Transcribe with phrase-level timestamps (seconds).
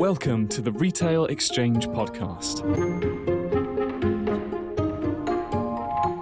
[0.00, 2.64] Welcome to the Retail Exchange Podcast.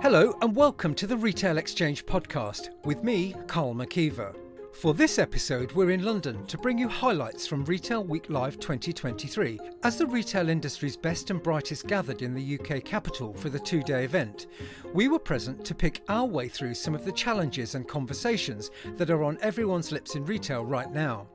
[0.02, 4.34] Hello, and welcome to the Retail Exchange Podcast with me, Karl McKeever.
[4.74, 9.60] For this episode, we're in London to bring you highlights from Retail Week Live 2023.
[9.84, 13.84] As the retail industry's best and brightest gathered in the UK capital for the two
[13.84, 14.48] day event,
[14.92, 19.10] we were present to pick our way through some of the challenges and conversations that
[19.10, 21.28] are on everyone's lips in retail right now.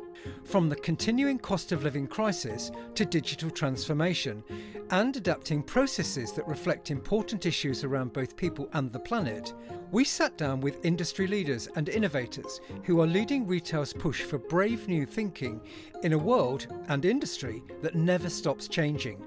[0.44, 4.44] From the continuing cost of living crisis to digital transformation
[4.92, 9.54] and adapting processes that reflect important issues around both people and the planet,
[9.92, 14.88] we sat down with industry leaders and innovators who are leading retail's push for brave
[14.88, 15.62] new thinking
[16.04, 19.24] in a world and industry that never stops changing.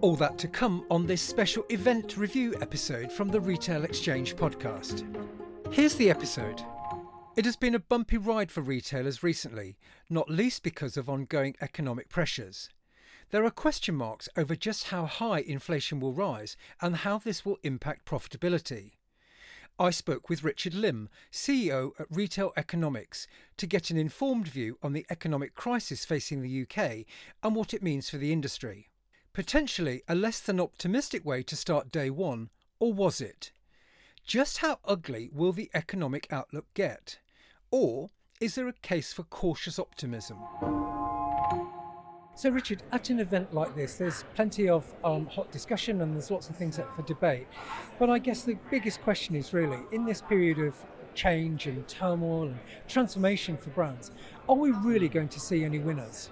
[0.00, 5.04] All that to come on this special event review episode from the Retail Exchange podcast.
[5.72, 6.62] Here's the episode.
[7.34, 9.78] It has been a bumpy ride for retailers recently,
[10.10, 12.68] not least because of ongoing economic pressures.
[13.30, 17.56] There are question marks over just how high inflation will rise and how this will
[17.62, 18.96] impact profitability.
[19.78, 24.92] I spoke with Richard Lim, CEO at Retail Economics, to get an informed view on
[24.92, 27.06] the economic crisis facing the UK
[27.42, 28.90] and what it means for the industry.
[29.32, 33.52] Potentially a less than optimistic way to start day one, or was it?
[34.24, 37.18] Just how ugly will the economic outlook get?
[37.70, 40.38] Or is there a case for cautious optimism?
[42.34, 46.30] So, Richard, at an event like this, there's plenty of um, hot discussion and there's
[46.30, 47.46] lots of things up for debate.
[47.98, 50.76] But I guess the biggest question is really in this period of
[51.14, 54.12] change and turmoil and transformation for brands,
[54.48, 56.30] are we really going to see any winners?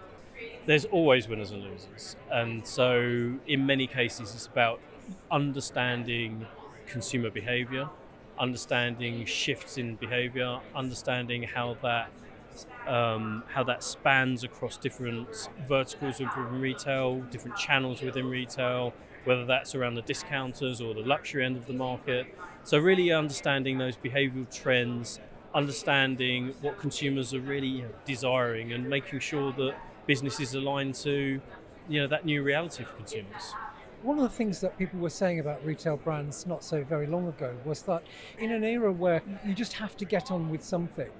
[0.64, 2.16] There's always winners and losers.
[2.30, 4.80] And so, in many cases, it's about
[5.30, 6.46] understanding
[6.90, 7.88] consumer behavior
[8.40, 12.10] understanding shifts in behavior, understanding how that
[12.86, 18.92] um, how that spans across different verticals within retail, different channels within retail,
[19.24, 22.26] whether that's around the discounters or the luxury end of the market.
[22.64, 25.20] So really understanding those behavioural trends,
[25.54, 31.40] understanding what consumers are really you know, desiring, and making sure that businesses align to
[31.88, 33.54] you know that new reality for consumers.
[34.02, 37.28] One of the things that people were saying about retail brands not so very long
[37.28, 38.02] ago was that
[38.38, 41.10] in an era where you just have to get on with something,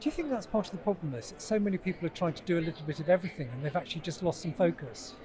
[0.00, 1.14] do you think that's part of the problem?
[1.14, 3.62] Is that so many people are trying to do a little bit of everything and
[3.62, 5.16] they've actually just lost some focus?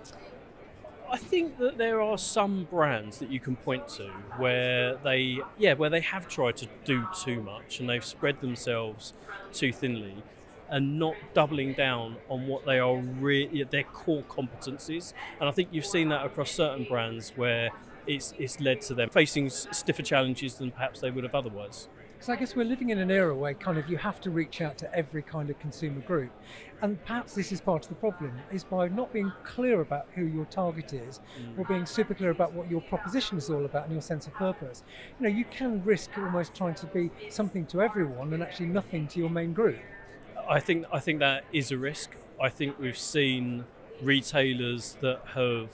[1.09, 5.73] I think that there are some brands that you can point to where they, yeah,
[5.73, 9.13] where they have tried to do too much and they've spread themselves
[9.53, 10.21] too thinly
[10.69, 15.13] and not doubling down on what they are really their core competencies.
[15.39, 17.71] And I think you've seen that across certain brands where
[18.07, 21.89] it's, it's led to them facing stiffer challenges than perhaps they would have otherwise.
[22.19, 24.61] So I guess we're living in an era where kind of you have to reach
[24.61, 26.31] out to every kind of consumer group.
[26.81, 30.25] And perhaps this is part of the problem, is by not being clear about who
[30.25, 31.59] your target is, mm.
[31.59, 34.33] or being super clear about what your proposition is all about and your sense of
[34.33, 34.83] purpose.
[35.19, 39.07] You know, you can risk almost trying to be something to everyone and actually nothing
[39.09, 39.77] to your main group.
[40.47, 42.11] I think I think that is a risk.
[42.41, 43.66] I think we've seen
[44.01, 45.69] retailers that have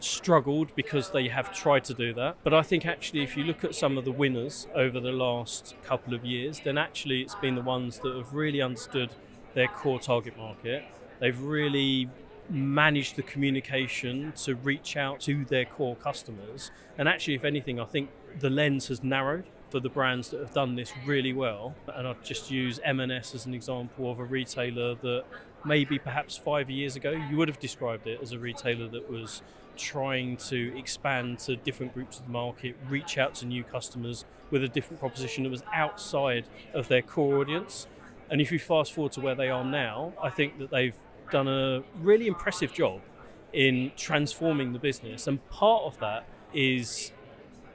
[0.00, 2.36] struggled because they have tried to do that.
[2.44, 5.74] But I think actually, if you look at some of the winners over the last
[5.82, 9.10] couple of years, then actually it's been the ones that have really understood
[9.54, 10.84] their core target market.
[11.20, 12.10] They've really
[12.50, 16.70] managed the communication to reach out to their core customers.
[16.98, 20.54] And actually, if anything, I think the lens has narrowed for the brands that have
[20.54, 21.74] done this really well.
[21.92, 25.24] And I'd just use M&S as an example of a retailer that
[25.64, 29.42] maybe perhaps five years ago you would have described it as a retailer that was
[29.76, 34.62] trying to expand to different groups of the market, reach out to new customers with
[34.62, 37.88] a different proposition that was outside of their core audience.
[38.30, 40.94] And if you fast forward to where they are now, I think that they've
[41.32, 43.00] done a really impressive job
[43.52, 45.26] in transforming the business.
[45.26, 47.10] And part of that is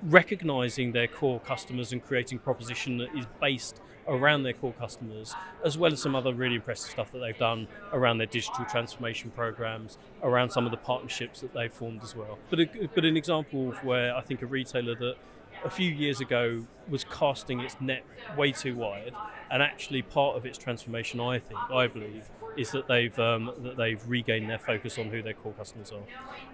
[0.04, 5.78] recognizing their core customers and creating proposition that is based around their core customers, as
[5.78, 9.98] well as some other really impressive stuff that they've done around their digital transformation programs,
[10.24, 12.40] around some of the partnerships that they've formed as well.
[12.50, 15.16] But, a, but an example of where I think a retailer that
[15.64, 18.04] a few years ago was casting its net
[18.38, 19.14] way too wide,
[19.52, 23.78] and actually part of its transformation, I think, I believe, is that they've um, that
[23.78, 26.04] they've regained their focus on who their core customers are.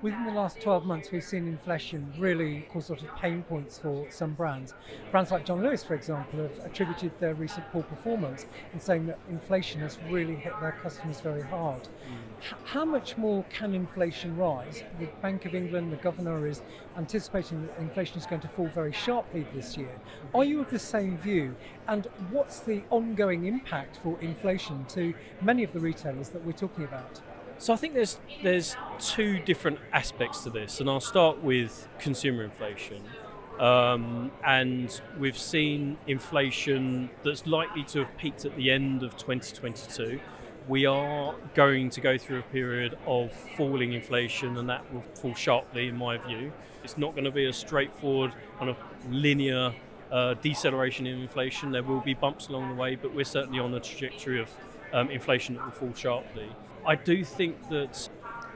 [0.01, 4.05] Within the last 12 months, we've seen inflation really cause sort of pain points for
[4.11, 4.73] some brands.
[5.11, 9.19] Brands like John Lewis, for example, have attributed their recent poor performance in saying that
[9.29, 11.83] inflation has really hit their customers very hard.
[11.83, 12.24] Mm.
[12.63, 14.83] How much more can inflation rise?
[14.99, 16.61] The Bank of England, the governor, is
[16.97, 19.89] anticipating that inflation is going to fall very sharply this year.
[20.33, 21.55] Are you of the same view?
[21.87, 26.83] And what's the ongoing impact for inflation to many of the retailers that we're talking
[26.83, 27.21] about?
[27.57, 32.43] So I think there's there's two different aspects to this, and I'll start with consumer
[32.43, 33.01] inflation.
[33.59, 40.19] Um, and we've seen inflation that's likely to have peaked at the end of 2022.
[40.67, 45.35] We are going to go through a period of falling inflation, and that will fall
[45.35, 46.51] sharply, in my view.
[46.83, 48.77] It's not going to be a straightforward kind of
[49.09, 49.75] linear
[50.11, 51.71] uh, deceleration in inflation.
[51.71, 54.49] There will be bumps along the way, but we're certainly on a trajectory of
[54.91, 56.49] um, inflation that will fall sharply.
[56.85, 58.09] I do think that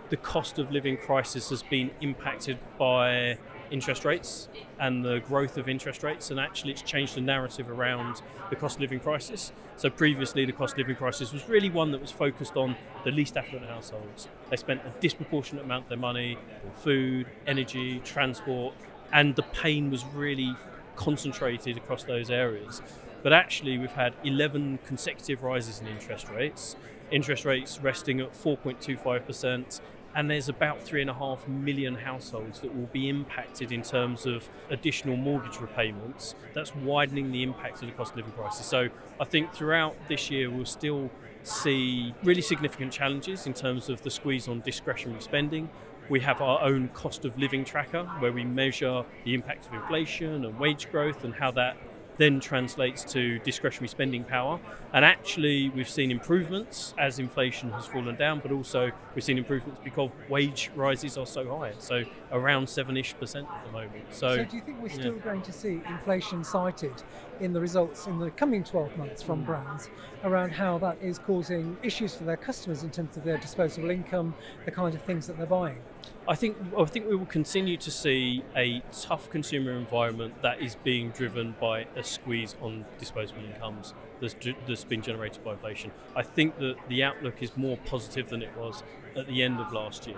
[0.10, 3.38] the cost of living crisis has been impacted by
[3.72, 4.50] interest rates
[4.80, 8.78] and the growth of interest rates, and actually it's changed the narrative around the cost
[8.78, 9.52] of living crisis.
[9.78, 13.12] So previously, the cost of living crisis was really one that was focused on the
[13.12, 14.28] least affluent households.
[14.50, 18.74] They spent a disproportionate amount of their money on food, energy, transport,
[19.12, 20.56] and the pain was really
[20.96, 22.82] concentrated across those areas.
[23.24, 26.76] But actually, we've had 11 consecutive rises in interest rates,
[27.12, 29.82] interest rates resting at 4.25%,
[30.16, 34.26] and there's about three and a half million households that will be impacted in terms
[34.26, 36.36] of additional mortgage repayments.
[36.54, 38.66] That's widening the impact of the cost of living crisis.
[38.66, 38.90] So
[39.20, 41.10] I think throughout this year, we'll still
[41.44, 45.70] see really significant challenges in terms of the squeeze on discretionary spending.
[46.10, 50.44] We have our own cost of living tracker where we measure the impact of inflation
[50.44, 51.78] and wage growth and how that
[52.20, 54.60] then translates to discretionary spending power.
[54.94, 59.80] And actually, we've seen improvements as inflation has fallen down, but also we've seen improvements
[59.84, 64.04] because wage rises are so high, so around seven ish percent at the moment.
[64.12, 65.24] So, so, do you think we're still yeah.
[65.24, 66.94] going to see inflation cited
[67.40, 69.46] in the results in the coming 12 months from hmm.
[69.46, 69.90] brands
[70.26, 74.36] around how that is causing issues for their customers in terms of their disposable income,
[74.66, 75.80] the kind of things that they're buying?
[76.28, 80.76] I think I think we will continue to see a tough consumer environment that is
[80.76, 84.36] being driven by a squeeze on disposable incomes that's,
[84.68, 85.92] that's been generated by inflation.
[86.16, 88.84] I think that the outlook is more positive than it was
[89.16, 90.18] at the end of last year.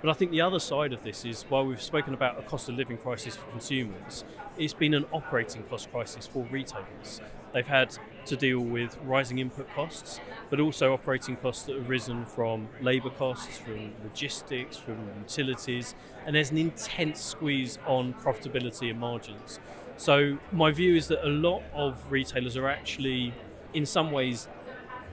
[0.00, 2.70] But I think the other side of this is while we've spoken about a cost
[2.70, 4.24] of living crisis for consumers,
[4.56, 7.20] it's been an operating cost crisis for retailers.
[7.52, 12.24] They've had to deal with rising input costs, but also operating costs that have risen
[12.24, 15.94] from labour costs, from logistics, from utilities,
[16.24, 19.60] and there's an intense squeeze on profitability and margins.
[19.98, 23.34] So, my view is that a lot of retailers are actually,
[23.74, 24.48] in some ways,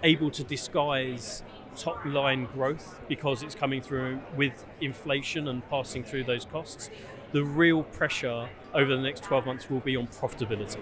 [0.03, 1.43] able to disguise
[1.77, 6.89] top line growth because it's coming through with inflation and passing through those costs.
[7.31, 10.79] The real pressure over the next 12 months will be on profitability.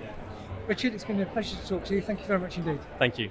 [0.67, 2.01] Richard, it's been a pleasure to talk to you.
[2.01, 2.79] Thank you very much indeed.
[2.97, 3.29] Thank you.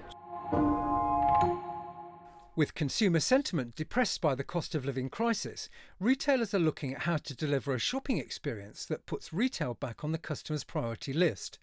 [2.56, 5.68] With consumer sentiment depressed by the cost of living crisis,
[5.98, 10.12] retailers are looking at how to deliver a shopping experience that puts retail back on
[10.12, 11.58] the customer's priority list.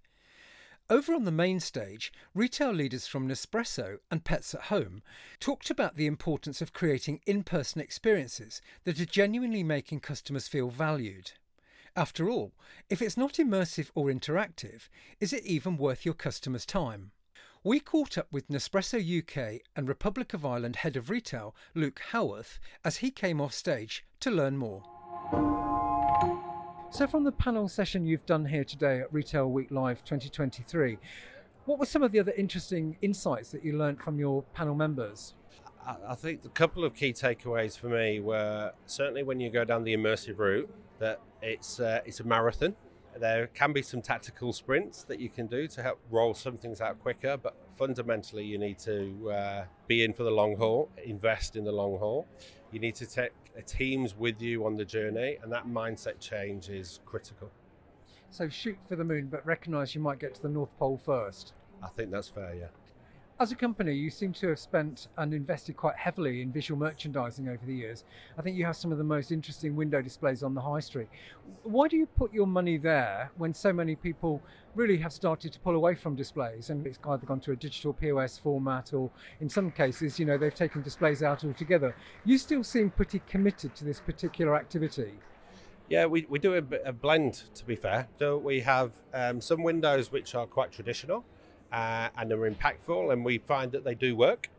[0.91, 5.01] Over on the main stage, retail leaders from Nespresso and Pets at Home
[5.39, 10.67] talked about the importance of creating in person experiences that are genuinely making customers feel
[10.67, 11.31] valued.
[11.95, 12.51] After all,
[12.89, 14.89] if it's not immersive or interactive,
[15.21, 17.11] is it even worth your customers' time?
[17.63, 22.59] We caught up with Nespresso UK and Republic of Ireland head of retail, Luke Howarth,
[22.83, 24.83] as he came off stage to learn more.
[26.91, 30.97] So, from the panel session you've done here today at Retail Week Live 2023,
[31.63, 35.33] what were some of the other interesting insights that you learned from your panel members?
[36.05, 39.85] I think a couple of key takeaways for me were certainly when you go down
[39.85, 40.69] the immersive route,
[40.99, 42.75] that it's uh, it's a marathon.
[43.17, 46.81] There can be some tactical sprints that you can do to help roll some things
[46.81, 51.55] out quicker, but fundamentally you need to uh, be in for the long haul, invest
[51.55, 52.27] in the long haul.
[52.73, 53.31] You need to take
[53.61, 57.49] teams with you on the journey, and that mindset change is critical.
[58.29, 61.53] So shoot for the moon, but recognise you might get to the North Pole first.
[61.83, 62.67] I think that's fair, yeah.
[63.41, 67.47] As a company, you seem to have spent and invested quite heavily in visual merchandising
[67.47, 68.03] over the years.
[68.37, 71.07] I think you have some of the most interesting window displays on the high street.
[71.63, 74.43] Why do you put your money there when so many people
[74.75, 77.93] really have started to pull away from displays and it's either gone to a digital
[77.93, 81.95] POS format or in some cases, you know, they've taken displays out altogether.
[82.23, 85.13] You still seem pretty committed to this particular activity.
[85.89, 88.07] Yeah, we, we do a, blend to be fair.
[88.19, 91.25] So we have um, some windows which are quite traditional
[91.71, 94.49] uh, and are impactful, and we find that they do work.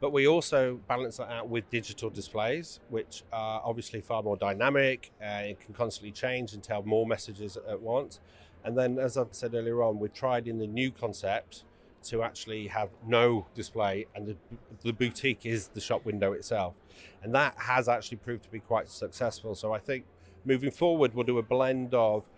[0.00, 5.10] But we also balance that out with digital displays, which are obviously far more dynamic.
[5.20, 8.20] Uh, it can constantly change and tell more messages at once.
[8.64, 11.64] And then, as I've said earlier on, we've tried in the new concept
[12.04, 14.36] to actually have no display, and the,
[14.82, 16.74] the boutique is the shop window itself.
[17.22, 19.54] And that has actually proved to be quite successful.
[19.54, 20.04] So I think
[20.44, 22.28] moving forward, we'll do a blend of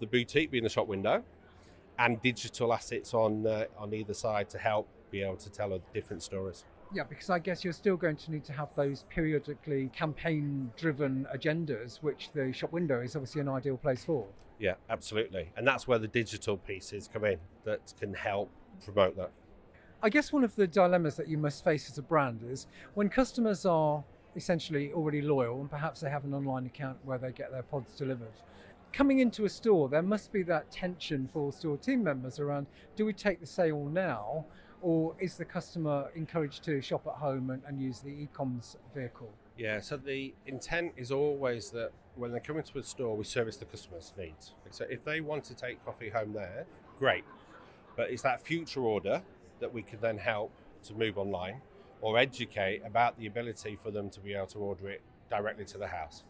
[0.00, 1.22] the boutique being the shop window,
[1.98, 6.22] and digital assets on uh, on either side to help be able to tell different
[6.22, 6.64] stories.
[6.92, 11.26] Yeah, because I guess you're still going to need to have those periodically campaign driven
[11.34, 14.26] agendas, which the shop window is obviously an ideal place for.
[14.58, 15.50] Yeah, absolutely.
[15.56, 18.50] And that's where the digital pieces come in that can help
[18.84, 19.30] promote that.
[20.02, 23.08] I guess one of the dilemmas that you must face as a brand is when
[23.08, 24.04] customers are
[24.36, 27.94] essentially already loyal and perhaps they have an online account where they get their pods
[27.96, 28.32] delivered.
[28.94, 33.04] Coming into a store, there must be that tension for store team members around do
[33.04, 34.44] we take the sale now
[34.82, 39.32] or is the customer encouraged to shop at home and, and use the e-coms vehicle?
[39.58, 43.56] Yeah, so the intent is always that when they come into a store, we service
[43.56, 44.54] the customer's needs.
[44.70, 46.64] So if they want to take coffee home there,
[46.96, 47.24] great.
[47.96, 49.22] But it's that future order
[49.58, 50.52] that we can then help
[50.84, 51.62] to move online
[52.00, 55.78] or educate about the ability for them to be able to order it directly to
[55.78, 56.22] the house.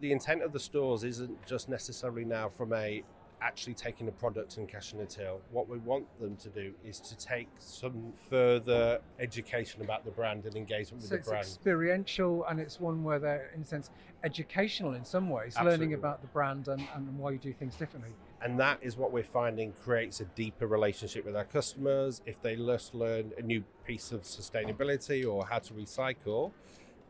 [0.00, 3.02] The intent of the stores isn't just necessarily now from a
[3.42, 5.40] actually taking the product and cashing the till.
[5.50, 10.44] What we want them to do is to take some further education about the brand
[10.44, 11.44] and engagement so with the brand.
[11.46, 13.90] It's experiential and it's one where they're, in a sense,
[14.24, 15.78] educational in some ways, Absolutely.
[15.78, 18.10] learning about the brand and, and why you do things differently.
[18.42, 22.20] and that is what we're finding creates a deeper relationship with our customers.
[22.26, 26.52] If they just learn a new piece of sustainability or how to recycle,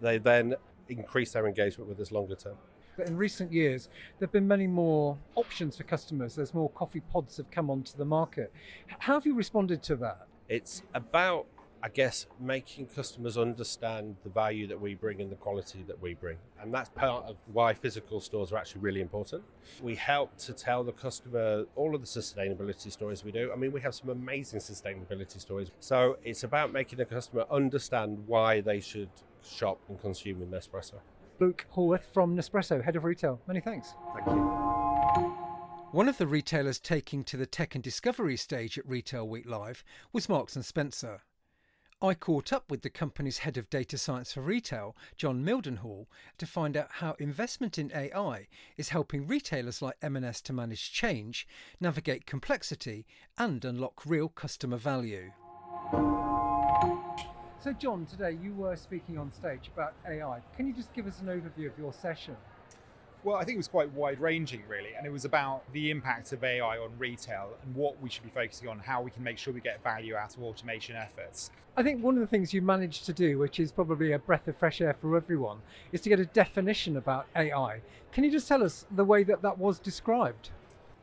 [0.01, 0.55] they then
[0.89, 2.57] increase their engagement with us longer term.
[3.07, 3.89] In recent years,
[4.19, 6.35] there have been many more options for customers.
[6.35, 8.53] There's more coffee pods have come onto the market.
[8.99, 10.27] How have you responded to that?
[10.49, 11.47] It's about,
[11.83, 16.15] I guess, making customers understand the value that we bring and the quality that we
[16.15, 16.37] bring.
[16.61, 19.45] And that's part of why physical stores are actually really important.
[19.81, 23.51] We help to tell the customer all of the sustainability stories we do.
[23.53, 25.71] I mean, we have some amazing sustainability stories.
[25.81, 29.11] So it's about making the customer understand why they should
[29.43, 30.95] shop and consume in Nespresso.
[31.41, 33.41] Luke Hallworth from Nespresso, Head of Retail.
[33.47, 33.95] Many thanks.
[34.15, 34.61] Thank you.
[35.93, 39.83] One of the retailers taking to the tech and discovery stage at Retail Week Live
[40.13, 41.23] was Marks and Spencer.
[42.03, 46.07] I caught up with the company's head of data science for retail, John Mildenhall,
[46.39, 51.47] to find out how investment in AI is helping retailers like M&S to manage change,
[51.81, 53.07] navigate complexity,
[53.37, 55.33] and unlock real customer value.
[57.63, 60.41] So, John, today you were speaking on stage about AI.
[60.57, 62.35] Can you just give us an overview of your session?
[63.23, 66.33] Well, I think it was quite wide ranging, really, and it was about the impact
[66.33, 69.37] of AI on retail and what we should be focusing on, how we can make
[69.37, 71.51] sure we get value out of automation efforts.
[71.77, 74.49] I think one of the things you managed to do, which is probably a breath
[74.49, 75.59] of fresh air for everyone,
[75.93, 77.83] is to get a definition about AI.
[78.11, 80.49] Can you just tell us the way that that was described?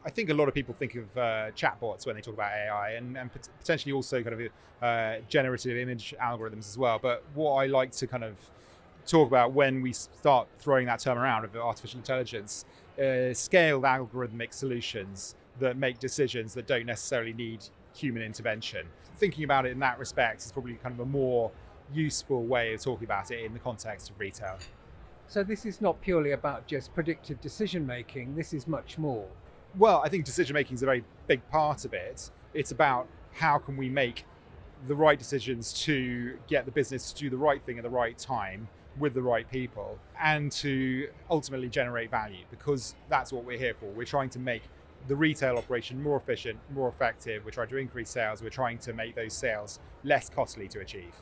[0.08, 2.92] I think a lot of people think of uh, chatbots when they talk about AI
[2.92, 6.98] and, and pot- potentially also kind of uh, generative image algorithms as well.
[6.98, 8.38] But what I like to kind of
[9.06, 12.64] talk about when we start throwing that term around of artificial intelligence,
[12.98, 18.88] uh, scaled algorithmic solutions that make decisions that don't necessarily need human intervention.
[19.18, 21.52] Thinking about it in that respect is probably kind of a more
[21.94, 24.58] useful way of talking about it in the context of retail.
[25.28, 29.28] So, this is not purely about just predictive decision making, this is much more.
[29.78, 32.32] Well, I think decision making is a very big part of it.
[32.56, 34.26] It's about how can we make
[34.88, 38.18] the right decisions to get the business to do the right thing at the right
[38.18, 43.76] time with the right people and to ultimately generate value because that's what we're here
[43.76, 43.86] for.
[43.92, 44.64] We're trying to make
[45.08, 47.46] the retail operation more efficient, more effective.
[47.46, 48.42] We're trying to increase sales.
[48.42, 51.14] We're trying to make those sales less costly to achieve.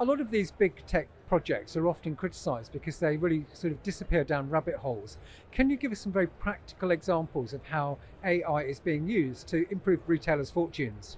[0.00, 3.82] A lot of these big tech projects are often criticised because they really sort of
[3.82, 5.18] disappear down rabbit holes.
[5.50, 9.66] Can you give us some very practical examples of how AI is being used to
[9.72, 11.16] improve retailers' fortunes?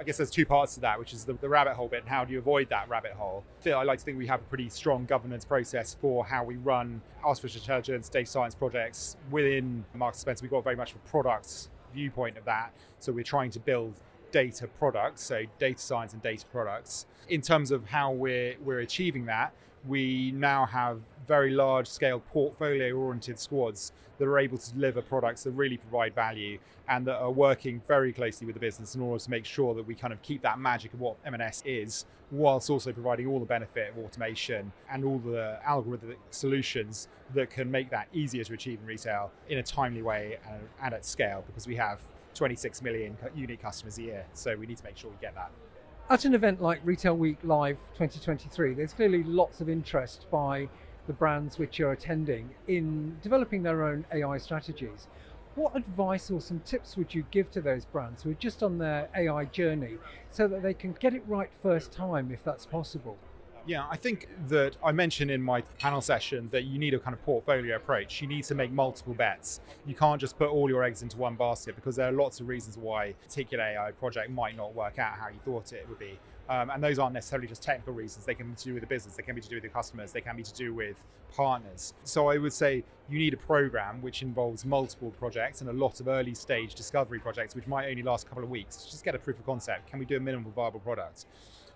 [0.00, 2.08] I guess there's two parts to that, which is the, the rabbit hole bit and
[2.08, 3.44] how do you avoid that rabbit hole.
[3.60, 6.56] Feel I like to think we have a pretty strong governance process for how we
[6.56, 10.44] run artificial intelligence, data science projects within Marks Spencer.
[10.44, 12.72] We've got very much a product viewpoint of that.
[13.00, 14.00] So we're trying to build
[14.34, 17.06] data products, so data science and data products.
[17.28, 19.54] In terms of how we're we're achieving that,
[19.86, 20.98] we now have
[21.28, 26.16] very large scale portfolio oriented squads that are able to deliver products that really provide
[26.16, 29.72] value and that are working very closely with the business in order to make sure
[29.72, 33.38] that we kind of keep that magic of what M&S is whilst also providing all
[33.38, 38.52] the benefit of automation and all the algorithmic solutions that can make that easier to
[38.52, 42.00] achieve in retail in a timely way and, and at scale because we have
[42.34, 45.50] 26 million unique customers a year so we need to make sure we get that
[46.10, 50.68] At an event like Retail Week Live 2023, there's clearly lots of interest by
[51.06, 55.06] the brands which you're attending in developing their own AI strategies.
[55.54, 58.76] What advice or some tips would you give to those brands who are just on
[58.76, 59.96] their AI journey
[60.30, 63.16] so that they can get it right first time if that's possible?
[63.66, 67.14] Yeah, I think that I mentioned in my panel session that you need a kind
[67.14, 68.20] of portfolio approach.
[68.20, 69.60] You need to make multiple bets.
[69.86, 72.48] You can't just put all your eggs into one basket because there are lots of
[72.48, 75.98] reasons why a particular AI project might not work out how you thought it would
[75.98, 76.18] be.
[76.50, 78.26] Um, and those aren't necessarily just technical reasons.
[78.26, 79.70] They can be to do with the business, they can be to do with the
[79.70, 81.02] customers, they can be to do with
[81.34, 81.94] partners.
[82.04, 86.00] So I would say you need a program which involves multiple projects and a lot
[86.00, 88.84] of early stage discovery projects, which might only last a couple of weeks.
[88.84, 89.88] Just get a proof of concept.
[89.88, 91.24] Can we do a minimum viable product?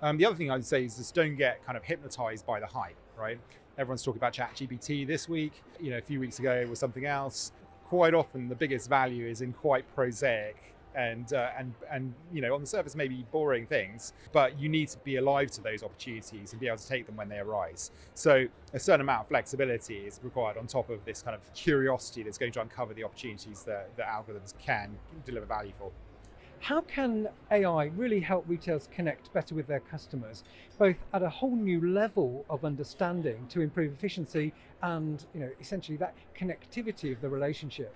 [0.01, 2.61] Um, the other thing I would say is just don't get kind of hypnotized by
[2.61, 3.39] the hype, right?
[3.79, 5.63] Everyone's talking about ChatGPT this week.
[5.81, 7.53] You know, a few weeks ago it was something else.
[7.85, 12.55] Quite often, the biggest value is in quite prosaic and uh, and and you know
[12.55, 16.53] on the surface maybe boring things but you need to be alive to those opportunities
[16.53, 19.99] and be able to take them when they arise so a certain amount of flexibility
[19.99, 23.63] is required on top of this kind of curiosity that's going to uncover the opportunities
[23.63, 25.93] that, that algorithms can deliver value for
[26.61, 30.45] how can AI really help retailers connect better with their customers,
[30.79, 35.97] both at a whole new level of understanding to improve efficiency and, you know, essentially
[35.99, 37.95] that connectivity of the relationship?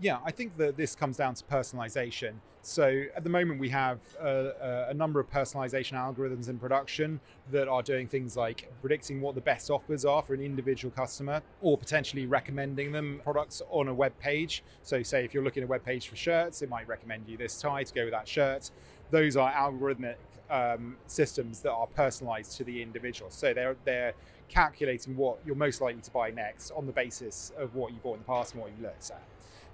[0.00, 2.34] Yeah, I think that this comes down to personalization.
[2.62, 7.20] So at the moment, we have a, a, number of personalization algorithms in production
[7.52, 11.42] that are doing things like predicting what the best offers are for an individual customer,
[11.60, 14.64] or potentially recommending them products on a web page.
[14.82, 17.36] So, say if you're looking at a web page for shirts, it might recommend you
[17.36, 18.70] this tie to go with that shirt.
[19.10, 20.16] Those are algorithmic
[20.48, 23.30] um, systems that are personalized to the individual.
[23.30, 24.14] So they're they're
[24.48, 28.14] calculating what you're most likely to buy next on the basis of what you bought
[28.14, 29.22] in the past and what you looked at.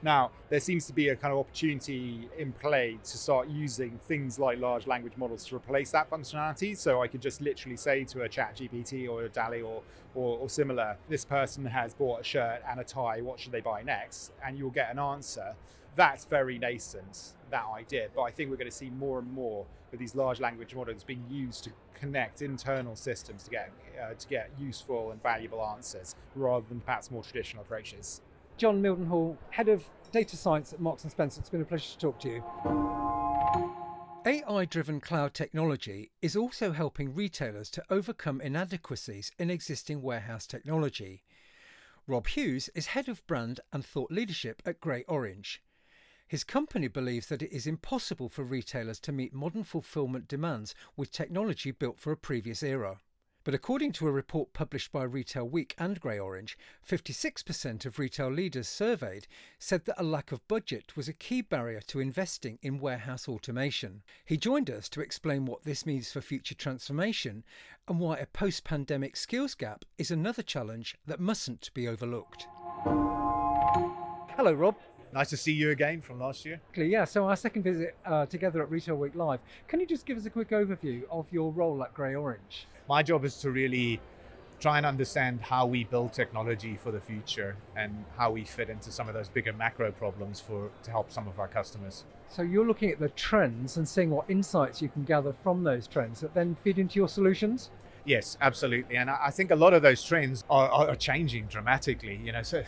[0.02, 4.38] Now, there seems to be a kind of opportunity in play to start using things
[4.38, 6.76] like large language models to replace that functionality.
[6.76, 9.82] So I could just literally say to a chat GPT or a DALL-E or,
[10.14, 13.60] or, or similar, this person has bought a shirt and a tie, what should they
[13.60, 14.32] buy next?
[14.44, 15.54] And you'll get an answer.
[15.96, 18.08] That's very nascent, that idea.
[18.14, 21.04] But I think we're going to see more and more of these large language models
[21.04, 23.70] being used to connect internal systems to get,
[24.02, 28.22] uh, to get useful and valuable answers rather than perhaps more traditional approaches.
[28.60, 31.40] John Mildenhall, Head of Data Science at Marks & Spencer.
[31.40, 32.44] It's been a pleasure to talk to you.
[34.26, 41.22] AI driven cloud technology is also helping retailers to overcome inadequacies in existing warehouse technology.
[42.06, 45.62] Rob Hughes is head of brand and thought leadership at Grey Orange.
[46.28, 51.10] His company believes that it is impossible for retailers to meet modern fulfillment demands with
[51.10, 52.98] technology built for a previous era.
[53.42, 58.30] But according to a report published by Retail Week and Grey Orange, 56% of retail
[58.30, 59.26] leaders surveyed
[59.58, 64.02] said that a lack of budget was a key barrier to investing in warehouse automation.
[64.26, 67.42] He joined us to explain what this means for future transformation
[67.88, 72.46] and why a post pandemic skills gap is another challenge that mustn't be overlooked.
[74.36, 74.76] Hello, Rob.
[75.12, 76.60] Nice to see you again from last year.
[76.76, 79.40] Yeah, so our second visit uh, together at Retail Week Live.
[79.66, 82.68] Can you just give us a quick overview of your role at Grey Orange?
[82.88, 84.00] My job is to really
[84.60, 88.92] try and understand how we build technology for the future and how we fit into
[88.92, 92.04] some of those bigger macro problems for to help some of our customers.
[92.28, 95.86] So you're looking at the trends and seeing what insights you can gather from those
[95.88, 97.70] trends that then feed into your solutions?
[98.04, 98.96] Yes, absolutely.
[98.96, 102.20] And I think a lot of those trends are, are changing dramatically.
[102.22, 102.62] You know, so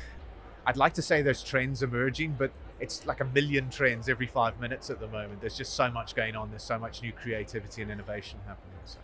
[0.67, 4.61] I'd like to say there's trends emerging, but it's like a million trends every five
[4.61, 5.41] minutes at the moment.
[5.41, 6.51] There's just so much going on.
[6.51, 8.79] There's so much new creativity and innovation happening.
[8.85, 8.99] So.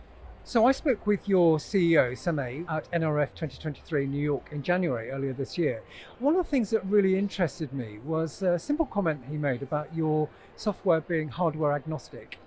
[0.45, 5.11] So I spoke with your CEO, Samay, at NRF 2023 in New York in January
[5.11, 5.83] earlier this year.
[6.17, 9.93] One of the things that really interested me was a simple comment he made about
[9.95, 12.39] your software being hardware agnostic.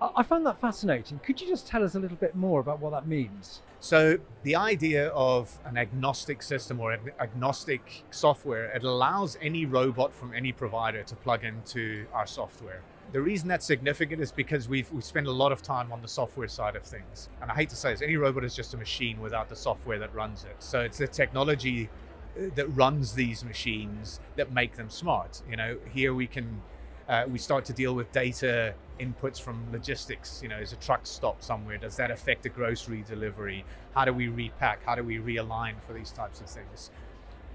[0.00, 1.20] I found that fascinating.
[1.20, 3.62] Could you just tell us a little bit more about what that means?
[3.80, 10.34] So, the idea of an agnostic system or agnostic software, it allows any robot from
[10.34, 12.82] any provider to plug into our software.
[13.12, 16.08] The reason that's significant is because we've we spend a lot of time on the
[16.08, 17.28] software side of things.
[17.40, 19.98] And I hate to say this, any robot is just a machine without the software
[20.00, 20.56] that runs it.
[20.58, 21.88] So it's the technology
[22.36, 25.42] uh, that runs these machines that make them smart.
[25.48, 26.62] You know, here we can
[27.08, 30.40] uh, we start to deal with data inputs from logistics.
[30.42, 31.78] You know, is a truck stopped somewhere?
[31.78, 33.64] Does that affect a grocery delivery?
[33.94, 34.84] How do we repack?
[34.84, 36.90] How do we realign for these types of things?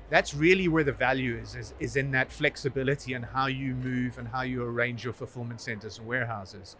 [0.10, 4.18] That's really where the value is, is, is in that flexibility and how you move
[4.18, 6.76] and how you arrange your fulfillment centers and warehouses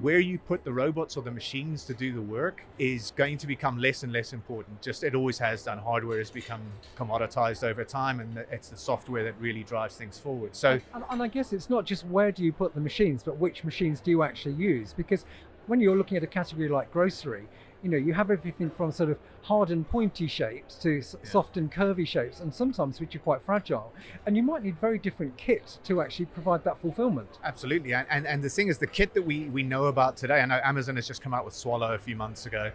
[0.00, 3.46] where you put the robots or the machines to do the work is going to
[3.46, 4.82] become less and less important.
[4.82, 5.78] Just it always has done.
[5.78, 6.62] Hardware has become
[6.96, 10.56] commoditized over time, and it's the software that really drives things forward.
[10.56, 13.36] So, and, and I guess it's not just where do you put the machines, but
[13.36, 14.92] which machines do you actually use?
[14.92, 15.24] Because
[15.66, 17.46] when you're looking at a category like grocery,
[17.84, 21.02] you know, you have everything from sort of hard and pointy shapes to yeah.
[21.22, 23.92] soft and curvy shapes, and sometimes which are quite fragile.
[24.24, 27.38] And you might need very different kit to actually provide that fulfillment.
[27.44, 30.40] Absolutely, and and, and the thing is, the kit that we we know about today.
[30.40, 32.72] I know Amazon has just come out with Sparrow a few months ago,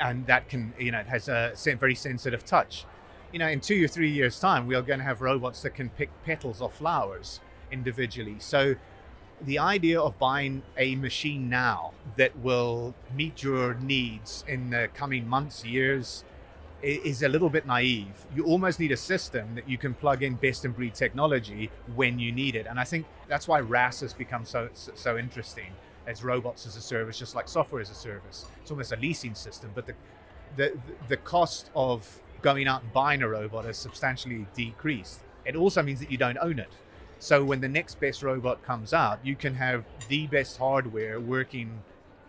[0.00, 2.86] and that can you know it has a very sensitive touch.
[3.32, 5.74] You know, in two or three years' time, we are going to have robots that
[5.74, 7.40] can pick petals or flowers
[7.70, 8.36] individually.
[8.38, 8.76] So
[9.40, 15.28] the idea of buying a machine now that will meet your needs in the coming
[15.28, 16.24] months, years,
[16.82, 18.26] is a little bit naive.
[18.34, 22.18] You almost need a system that you can plug in best in breed technology when
[22.18, 22.66] you need it.
[22.66, 25.72] And I think that's why RaaS has become so so interesting
[26.06, 28.46] as robots as a service, just like software as a service.
[28.62, 29.94] It's almost a leasing system, but the
[30.56, 35.20] the the cost of going out and buying a robot has substantially decreased.
[35.44, 36.70] It also means that you don't own it.
[37.18, 41.82] So when the next best robot comes out, you can have the best hardware working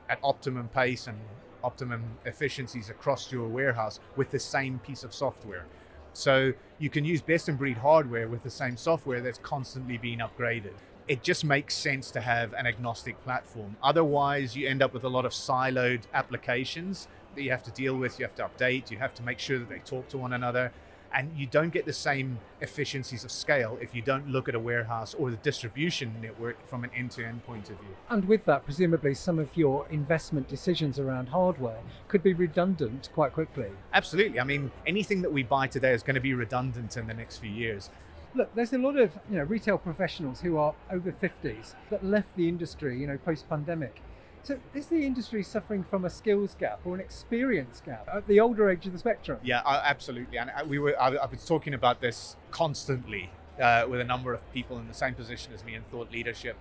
[0.10, 1.20] at optimum pace and
[1.64, 5.66] optimum efficiencies across your warehouse with the same piece of software.
[6.14, 10.20] So you can use best in breed hardware with the same software that's constantly being
[10.20, 10.74] upgraded.
[11.08, 13.78] It just makes sense to have an agnostic platform.
[13.84, 17.96] Otherwise, you end up with a lot of siloed applications that you have to deal
[17.96, 20.34] with, you have to update, you have to make sure that they talk to one
[20.34, 20.72] another
[21.14, 24.60] and you don't get the same efficiencies of scale if you don't look at a
[24.60, 27.96] warehouse or the distribution network from an end-to-end point of view.
[28.10, 33.34] And with that, presumably some of your investment decisions around hardware could be redundant quite
[33.34, 33.70] quickly.
[33.94, 34.40] Absolutely.
[34.40, 37.38] I mean, anything that we buy today is going to be redundant in the next
[37.38, 37.90] few years.
[38.36, 42.36] Look, there's a lot of you know retail professionals who are over 50s that left
[42.36, 44.02] the industry, you know, post-pandemic
[44.48, 48.40] so is the industry suffering from a skills gap or an experience gap at the
[48.40, 49.40] older age of the spectrum?
[49.44, 50.38] Yeah, absolutely.
[50.38, 53.30] And uh, we were I, I was talking about this constantly
[53.62, 56.56] uh, with a number of people in the same position as me in thought leadership.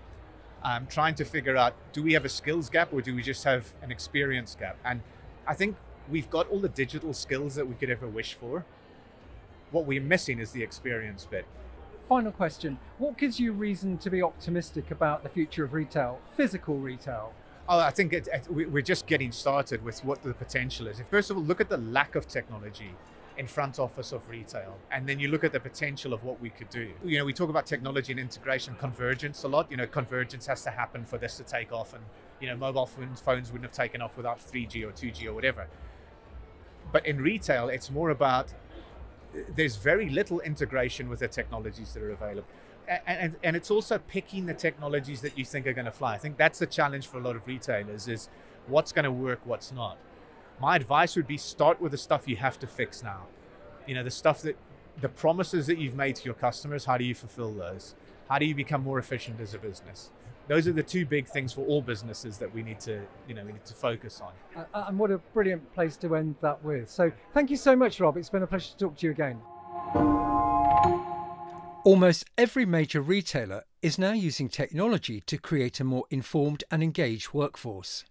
[0.65, 3.45] Um, trying to figure out do we have a skills gap or do we just
[3.45, 4.77] have an experience gap?
[4.85, 5.03] And
[5.47, 5.77] I think
[6.11, 8.65] we've got all the digital skills that we could ever wish for.
[9.71, 11.45] What we're missing is the experience bit.
[12.09, 16.79] Final question What gives you reason to be optimistic about the future of retail, physical
[16.79, 17.33] retail?
[17.69, 21.01] Oh, I think it, it, we're just getting started with what the potential is.
[21.11, 22.91] First of all, look at the lack of technology
[23.37, 26.49] in front office of retail, and then you look at the potential of what we
[26.49, 26.93] could do.
[27.05, 29.71] You know, we talk about technology and integration, convergence a lot.
[29.71, 32.05] You know, convergence has to happen for this to take off, and
[32.41, 35.67] you know, mobile phones phones wouldn't have taken off without 3G or 2G or whatever.
[36.93, 38.55] But in retail, it's more about
[39.55, 42.47] there's very little integration with the technologies that are available
[43.07, 46.15] and, and it's also picking the technologies that you think are going to fly.
[46.15, 48.29] I think that's the challenge for a lot of retailers is
[48.67, 49.99] what's going to work, what's not.
[50.61, 53.27] My advice would be start with the stuff you have to fix now.
[53.87, 54.57] You know, the stuff that
[55.01, 57.95] the promises that you've made to your customers, how do you fulfill those?
[58.29, 60.11] How do you become more efficient as a business?
[60.49, 63.45] Those are the two big things for all businesses that we need to, you know,
[63.45, 64.33] we need to focus on.
[64.73, 66.89] Uh, and what a brilliant place to end that with.
[66.89, 68.17] So, thank you so much, Rob.
[68.17, 70.26] It's been a pleasure to talk to you again.
[71.87, 77.33] Almost every major retailer is now using technology to create a more informed and engaged
[77.33, 78.05] workforce.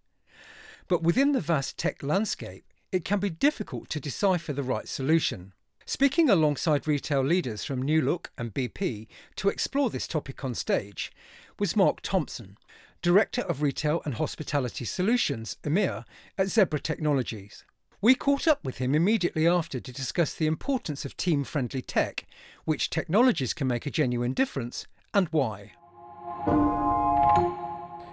[0.88, 5.52] But within the vast tech landscape, it can be difficult to decipher the right solution.
[5.86, 11.12] Speaking alongside retail leaders from New Look and BP to explore this topic on stage
[11.60, 12.58] was Mark Thompson,
[13.02, 16.06] Director of Retail and Hospitality Solutions, EMEA,
[16.38, 17.66] at Zebra Technologies.
[18.02, 22.26] We caught up with him immediately after to discuss the importance of team friendly tech,
[22.66, 25.72] which technologies can make a genuine difference, and why.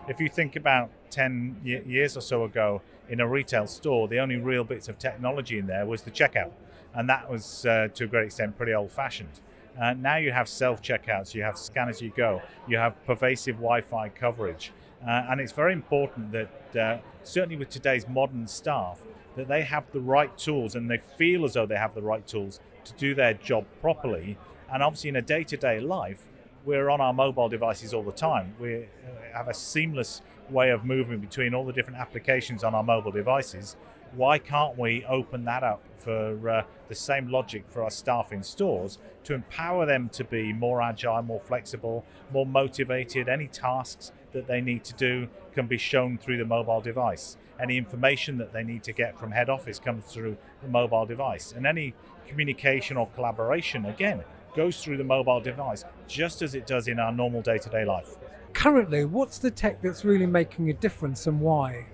[0.09, 4.37] If you think about 10 years or so ago in a retail store, the only
[4.37, 6.53] real bits of technology in there was the checkout,
[6.95, 9.41] and that was uh, to a great extent pretty old fashioned.
[9.81, 13.57] Uh, now you have self checkouts, you have scan as you go, you have pervasive
[13.57, 14.73] Wi Fi coverage.
[15.05, 19.01] Uh, and it's very important that, uh, certainly with today's modern staff,
[19.37, 22.27] that they have the right tools and they feel as though they have the right
[22.27, 24.37] tools to do their job properly.
[24.73, 26.29] And obviously, in a day to day life,
[26.65, 28.55] we're on our mobile devices all the time.
[28.61, 28.87] We
[29.33, 33.77] have a seamless way of moving between all the different applications on our mobile devices.
[34.15, 38.43] Why can't we open that up for uh, the same logic for our staff in
[38.43, 43.29] stores to empower them to be more agile, more flexible, more motivated?
[43.29, 47.37] Any tasks that they need to do can be shown through the mobile device.
[47.61, 51.53] Any information that they need to get from head office comes through the mobile device.
[51.53, 51.95] And any
[52.27, 54.25] communication or collaboration, again,
[54.57, 57.85] goes through the mobile device, just as it does in our normal day to day
[57.85, 58.17] life.
[58.53, 61.87] Currently, what's the tech that's really making a difference and why?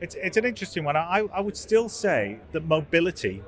[0.00, 0.96] It's, it's an interesting one.
[0.96, 3.42] I, I would still say that mobility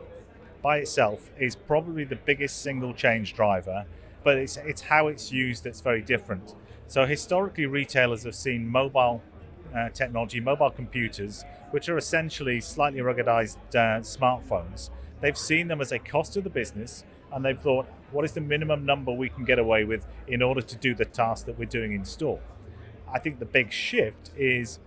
[0.62, 3.85] by itself is probably the biggest single change driver,
[4.24, 6.55] but it's, it's how it's used that's very different.
[6.88, 9.22] So historically, retailers have seen mobile
[9.75, 14.90] uh, technology, mobile computers, which are essentially slightly ruggedized uh, smartphones.
[15.20, 18.40] They've seen them as a cost to the business, and they've thought, what is the
[18.40, 21.64] minimum number we can get away with in order to do the task that we're
[21.64, 22.40] doing in store?
[23.12, 24.79] I think the big shift is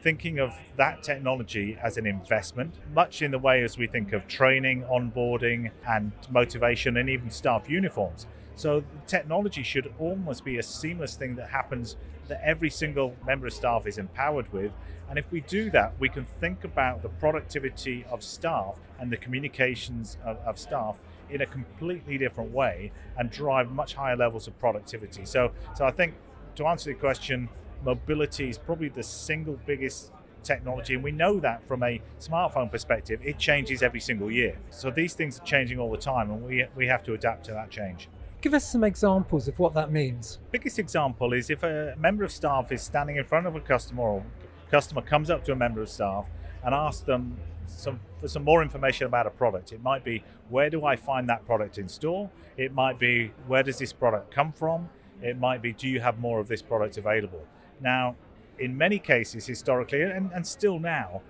[0.00, 4.28] thinking of that technology as an investment, much in the way as we think of
[4.28, 8.26] training, onboarding, and motivation, and even staff uniforms.
[8.58, 11.94] So technology should almost be a seamless thing that happens
[12.26, 14.72] that every single member of staff is empowered with.
[15.08, 19.16] And if we do that, we can think about the productivity of staff and the
[19.16, 20.98] communications of, of staff
[21.30, 25.24] in a completely different way and drive much higher levels of productivity.
[25.24, 26.14] So, so I think
[26.56, 27.48] to answer the question,
[27.84, 30.10] mobility is probably the single biggest
[30.42, 34.58] technology, and we know that from a smartphone perspective, it changes every single year.
[34.70, 37.52] So these things are changing all the time, and we we have to adapt to
[37.52, 38.08] that change.
[38.40, 40.38] Give us some examples of what that means.
[40.52, 44.02] Biggest example is if a member of staff is standing in front of a customer,
[44.02, 44.24] or
[44.70, 46.28] customer comes up to a member of staff
[46.64, 49.72] and asks them some for some more information about a product.
[49.72, 52.30] It might be where do I find that product in store?
[52.56, 54.88] It might be where does this product come from?
[55.20, 57.44] It might be do you have more of this product available?
[57.80, 58.14] Now,
[58.58, 61.22] in many cases historically and, and still now,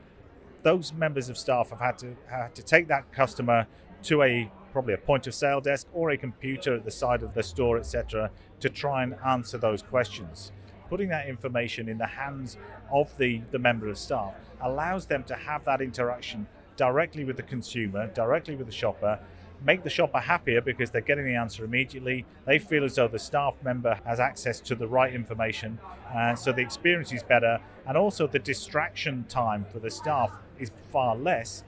[0.63, 3.67] those members of staff have had to had to take that customer
[4.03, 7.35] to a probably a point of sale desk or a computer at the side of
[7.35, 10.53] the store, etc., to try and answer those questions.
[10.89, 12.57] Putting that information in the hands
[12.93, 17.43] of the, the member of staff allows them to have that interaction directly with the
[17.43, 19.19] consumer, directly with the shopper,
[19.65, 22.25] make the shopper happier because they're getting the answer immediately.
[22.47, 25.81] They feel as though the staff member has access to the right information,
[26.15, 30.71] uh, so the experience is better, and also the distraction time for the staff is
[30.93, 31.65] far less.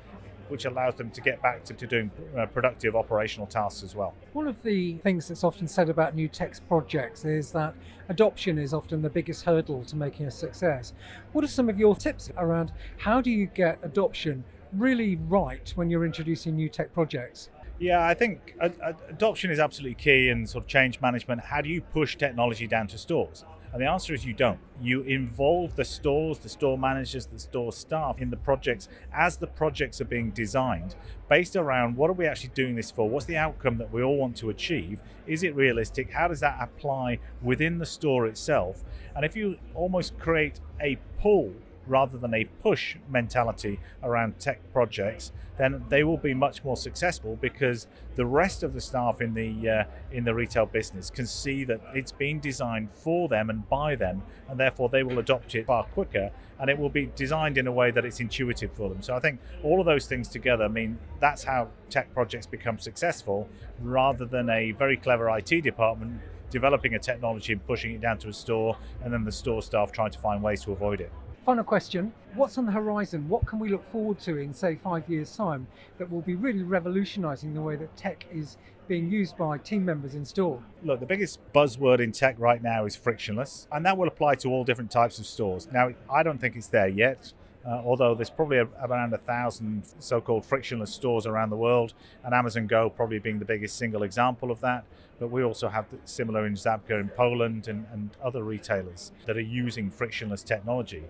[0.50, 4.14] Which allows them to get back to, to doing uh, productive operational tasks as well.
[4.32, 7.74] One of the things that's often said about new tech projects is that
[8.08, 10.92] adoption is often the biggest hurdle to making a success.
[11.32, 15.90] What are some of your tips around how do you get adoption really right when
[15.90, 17.48] you're introducing new tech projects?
[17.78, 21.40] Yeah, I think adoption is absolutely key in sort of change management.
[21.40, 23.44] How do you push technology down to stores?
[23.72, 24.59] And the answer is you don't.
[24.80, 29.46] You involve the stores, the store managers, the store staff in the projects as the
[29.46, 30.96] projects are being designed
[31.28, 33.09] based around what are we actually doing this for?
[33.09, 35.00] What's the outcome that we all want to achieve?
[35.26, 36.11] Is it realistic?
[36.11, 38.83] How does that apply within the store itself?
[39.14, 41.52] And if you almost create a pull
[41.90, 47.37] rather than a push mentality around tech projects, then they will be much more successful
[47.40, 51.64] because the rest of the staff in the uh, in the retail business can see
[51.64, 55.66] that it's been designed for them and by them, and therefore they will adopt it
[55.66, 59.03] far quicker, and it will be designed in a way that it's intuitive for them.
[59.03, 63.48] So I think all of those things together mean that's how tech projects become successful,
[63.83, 68.29] rather than a very clever IT department developing a technology and pushing it down to
[68.29, 71.12] a store, and then the store staff trying to find ways to avoid it.
[71.50, 73.28] Final question What's on the horizon?
[73.28, 75.66] What can we look forward to in, say, five years' time
[75.98, 80.14] that will be really revolutionising the way that tech is being used by team members
[80.14, 80.62] in store?
[80.84, 84.48] Look, the biggest buzzword in tech right now is frictionless, and that will apply to
[84.48, 85.66] all different types of stores.
[85.72, 87.32] Now, I don't think it's there yet.
[87.66, 92.32] Uh, although there's probably a, around a thousand so-called frictionless stores around the world, and
[92.32, 94.84] Amazon Go probably being the biggest single example of that.
[95.18, 99.40] But we also have similar in Żabka in Poland and, and other retailers that are
[99.40, 101.02] using frictionless technology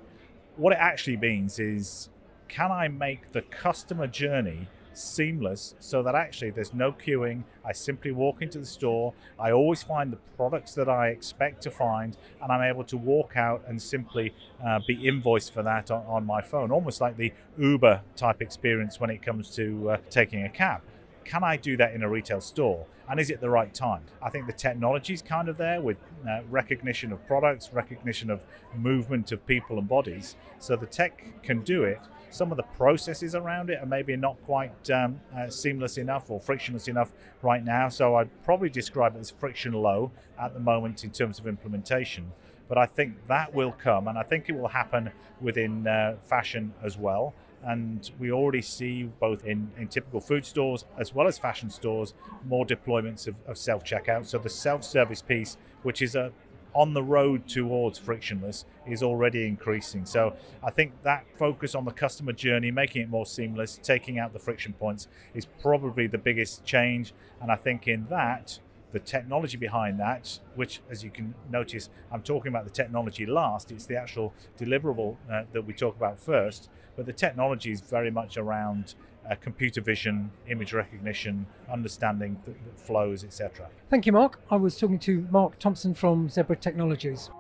[0.61, 2.11] what it actually means is
[2.49, 7.45] can I make the customer journey seamless so that actually there's no queuing.
[7.65, 9.15] I simply walk into the store.
[9.39, 13.37] I always find the products that I expect to find, and I'm able to walk
[13.37, 17.33] out and simply uh, be invoiced for that on, on, my phone, almost like the
[17.59, 20.83] Uber type experience when it comes to uh, taking a cab.
[21.25, 22.87] Can I do that in a retail store?
[23.09, 24.03] And is it the right time?
[24.23, 25.97] I think the technology is kind of there with
[26.29, 28.41] uh, recognition of products, recognition of
[28.77, 30.37] movement of people and bodies.
[30.59, 32.01] So the tech can do it.
[32.31, 36.39] Some of the processes around it are maybe not quite um, uh, seamless enough or
[36.39, 37.89] frictionless enough right now.
[37.89, 42.31] So I'd probably describe it as friction low at the moment in terms of implementation.
[42.69, 46.73] But I think that will come, and I think it will happen within uh, fashion
[46.85, 51.39] as well and we already see both in, in typical food stores as well as
[51.39, 52.15] fashion stores
[52.47, 54.27] more deployments of, of self checkout.
[54.27, 56.33] So the self service piece, which is a
[56.73, 60.07] on the road towards frictionless is already increasing.
[60.07, 64.33] So I think that focus on the customer journey, making it more seamless, taking out
[64.33, 67.13] the friction points is probably the biggest change.
[67.41, 68.61] And I think in that,
[68.93, 73.71] the technology behind that, which, as you can notice, I'm talking about the technology last,
[73.71, 76.69] it's the actual deliverable uh, that we talk about first.
[77.01, 82.77] But the technology is very much around uh, computer vision, image recognition, understanding the, the
[82.79, 83.71] flows, etc.
[83.89, 84.39] Thank you, Mark.
[84.51, 87.31] I was talking to Mark Thompson from Zebra Technologies.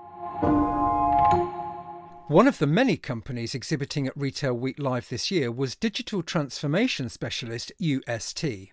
[2.28, 7.10] One of the many companies exhibiting at Retail Week Live this year was digital transformation
[7.10, 8.72] specialist UST.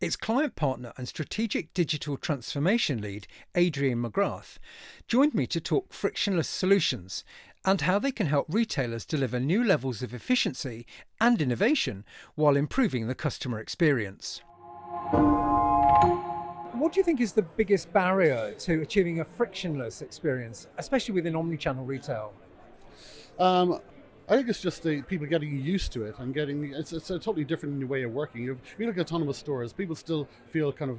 [0.00, 4.58] Its client partner and strategic digital transformation lead, Adrian McGrath,
[5.08, 7.24] joined me to talk frictionless solutions
[7.66, 10.86] and how they can help retailers deliver new levels of efficiency
[11.20, 12.04] and innovation
[12.36, 14.40] while improving the customer experience.
[16.72, 21.32] What do you think is the biggest barrier to achieving a frictionless experience, especially within
[21.34, 22.32] omnichannel retail?
[23.40, 23.80] Um,
[24.28, 27.18] I think it's just the people getting used to it and getting it's, it's a
[27.18, 28.44] totally different way of working.
[28.48, 30.98] If you look at autonomous stores, people still feel kind of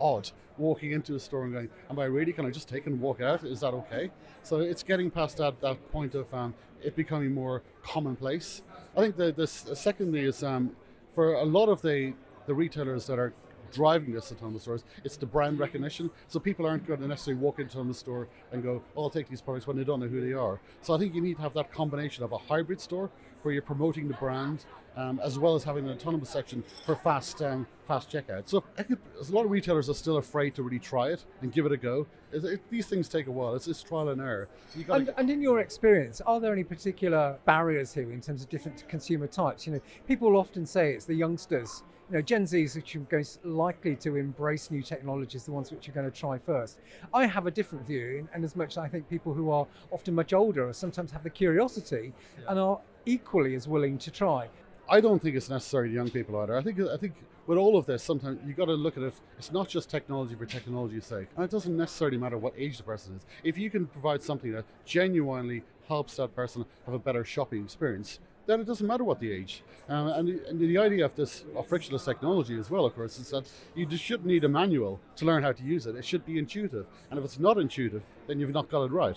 [0.00, 2.32] odd walking into a store and going, "Am I really?
[2.32, 3.44] Can I just take and walk out?
[3.44, 4.10] Is that okay?"
[4.42, 8.62] So it's getting past that that point of um, it becoming more commonplace.
[8.96, 10.74] I think the, the second thing is um,
[11.14, 12.14] for a lot of the
[12.46, 13.34] the retailers that are
[13.72, 14.84] driving this autonomous stores.
[15.04, 16.10] It's the brand recognition.
[16.28, 19.28] So people aren't going to necessarily walk into the store and go, oh, I'll take
[19.28, 20.60] these products when they don't know who they are.
[20.82, 23.10] So I think you need to have that combination of a hybrid store
[23.46, 24.64] where you're promoting the brand
[24.96, 28.48] um, as well as having an autonomous section for fast um, fast checkout.
[28.48, 31.64] So think a lot of retailers are still afraid to really try it and give
[31.64, 32.08] it a go.
[32.32, 33.54] It, it, these things take a while.
[33.54, 34.48] It's, it's trial and error.
[34.88, 38.88] And, and, in your experience, are there any particular barriers here in terms of different
[38.88, 39.64] consumer types?
[39.64, 43.44] You know, people often say it's the youngsters you know, Gen Zs, which are most
[43.44, 46.78] likely to embrace new technologies, the ones which are going to try first.
[47.12, 50.14] I have a different view, and as much as I think people who are often
[50.14, 52.50] much older sometimes have the curiosity yeah.
[52.50, 54.48] and are equally as willing to try.
[54.88, 56.56] I don't think it's necessary necessarily young people either.
[56.56, 57.14] I think I think
[57.46, 59.14] with all of this, sometimes you've got to look at it.
[59.38, 62.84] It's not just technology for technology's sake, and it doesn't necessarily matter what age the
[62.84, 63.26] person is.
[63.42, 68.20] If you can provide something that genuinely helps that person have a better shopping experience,
[68.46, 69.62] then it doesn't matter what the age.
[69.88, 73.18] Um, and, the, and, the, idea of this of frictionless technology as well, of course,
[73.18, 75.96] is that you just shouldn't need a manual to learn how to use it.
[75.96, 76.86] It should be intuitive.
[77.10, 79.16] And if it's not intuitive, then you've not got it right.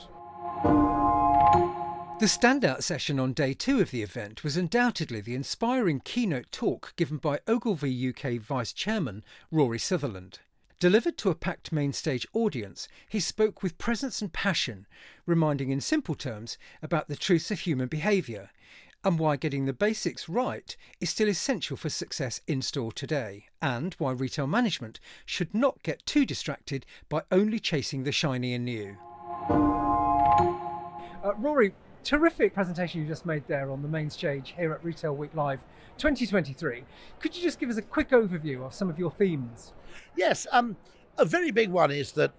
[2.20, 6.94] The standout session on day two of the event was undoubtedly the inspiring keynote talk
[6.98, 10.40] given by Ogilvy UK Vice Chairman Rory Sutherland.
[10.80, 14.88] Delivered to a packed main stage audience, he spoke with presence and passion,
[15.26, 18.50] reminding in simple terms about the truths of human behaviour
[19.04, 23.94] and why getting the basics right is still essential for success in store today, and
[23.96, 28.98] why retail management should not get too distracted by only chasing the shiny and new.
[31.24, 35.16] Uh, Rory, terrific presentation you just made there on the main stage here at Retail
[35.16, 35.60] Week Live
[35.98, 36.84] 2023.
[37.20, 39.74] Could you just give us a quick overview of some of your themes?
[40.16, 40.78] Yes, um,
[41.18, 42.34] a very big one is that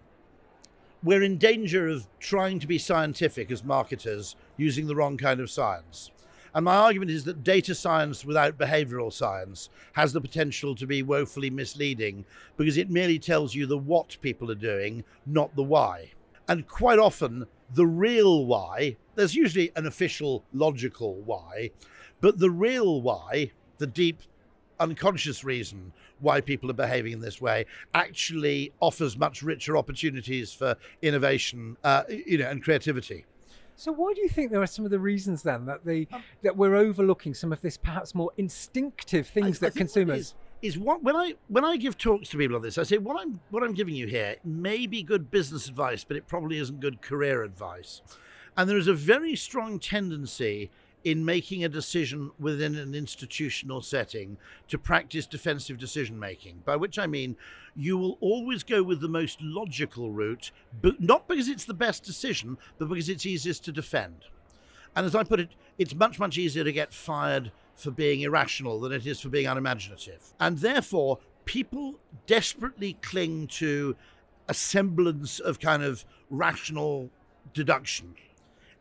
[1.03, 5.51] we're in danger of trying to be scientific as marketers using the wrong kind of
[5.51, 6.11] science.
[6.55, 11.03] And my argument is that data science without behavioral science has the potential to be
[11.03, 12.25] woefully misleading
[12.57, 16.11] because it merely tells you the what people are doing, not the why.
[16.49, 21.71] And quite often, the real why, there's usually an official logical why,
[22.21, 24.23] but the real why, the deep
[24.81, 30.75] unconscious reason why people are behaving in this way actually offers much richer opportunities for
[31.03, 33.27] innovation uh, you know and creativity
[33.81, 36.23] so why do you think there are some of the reasons then that the um,
[36.43, 40.35] that we're overlooking some of this perhaps more instinctive things I, that I consumers is,
[40.75, 43.19] is what when I when I give talks to people on this, I say what
[43.19, 46.81] I'm what I'm giving you here may be good business advice, but it probably isn't
[46.81, 48.03] good career advice.
[48.55, 50.71] And there is a very strong tendency
[51.05, 54.37] in making a decision within an institutional setting
[54.69, 57.37] to practice defensive decision making, by which I mean
[57.75, 60.51] you will always go with the most logical route,
[60.83, 64.27] but not because it's the best decision, but because it's easiest to defend.
[64.95, 68.81] And as I put it, it's much, much easier to get fired for being irrational
[68.81, 70.35] than it is for being unimaginative.
[70.39, 71.95] And therefore, people
[72.27, 73.97] desperately cling to
[74.49, 77.09] a semblance of kind of rational
[77.55, 78.15] deduction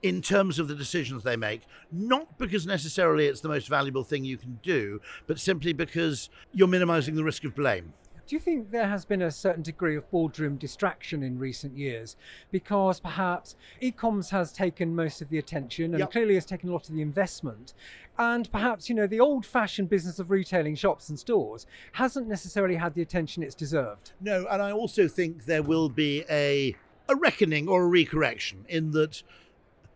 [0.01, 4.23] in terms of the decisions they make, not because necessarily it's the most valuable thing
[4.23, 7.93] you can do, but simply because you're minimizing the risk of blame.
[8.29, 12.15] Do you think there has been a certain degree of boardroom distraction in recent years?
[12.51, 16.11] Because perhaps e-coms has taken most of the attention and yep.
[16.11, 17.73] clearly has taken a lot of the investment.
[18.19, 22.75] And perhaps, you know, the old fashioned business of retailing shops and stores hasn't necessarily
[22.75, 24.11] had the attention it's deserved.
[24.21, 26.75] No, and I also think there will be a
[27.09, 29.23] a reckoning or a recorrection in that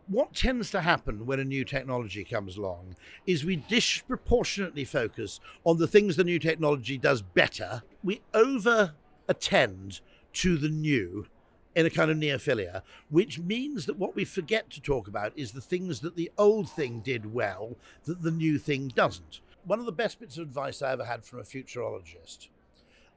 [0.07, 5.77] what tends to happen when a new technology comes along is we disproportionately focus on
[5.77, 7.83] the things the new technology does better.
[8.03, 8.93] We over
[9.27, 10.01] attend
[10.33, 11.27] to the new
[11.75, 15.51] in a kind of neophilia, which means that what we forget to talk about is
[15.51, 19.39] the things that the old thing did well that the new thing doesn't.
[19.65, 22.49] One of the best bits of advice I ever had from a futurologist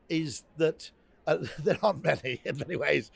[0.08, 0.90] is that
[1.26, 3.10] uh, there aren't many in many ways.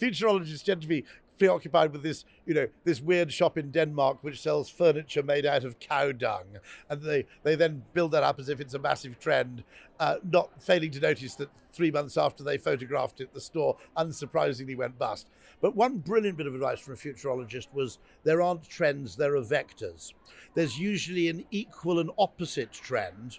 [0.00, 1.04] Futurologists tend to be
[1.40, 5.64] preoccupied with this, you know, this weird shop in Denmark which sells furniture made out
[5.64, 9.18] of cow dung, and they they then build that up as if it's a massive
[9.18, 9.64] trend,
[9.98, 14.76] uh, not failing to notice that three months after they photographed it, the store unsurprisingly
[14.76, 15.30] went bust.
[15.62, 19.42] But one brilliant bit of advice from a futurologist was there aren't trends, there are
[19.42, 20.12] vectors.
[20.54, 23.38] There's usually an equal and opposite trend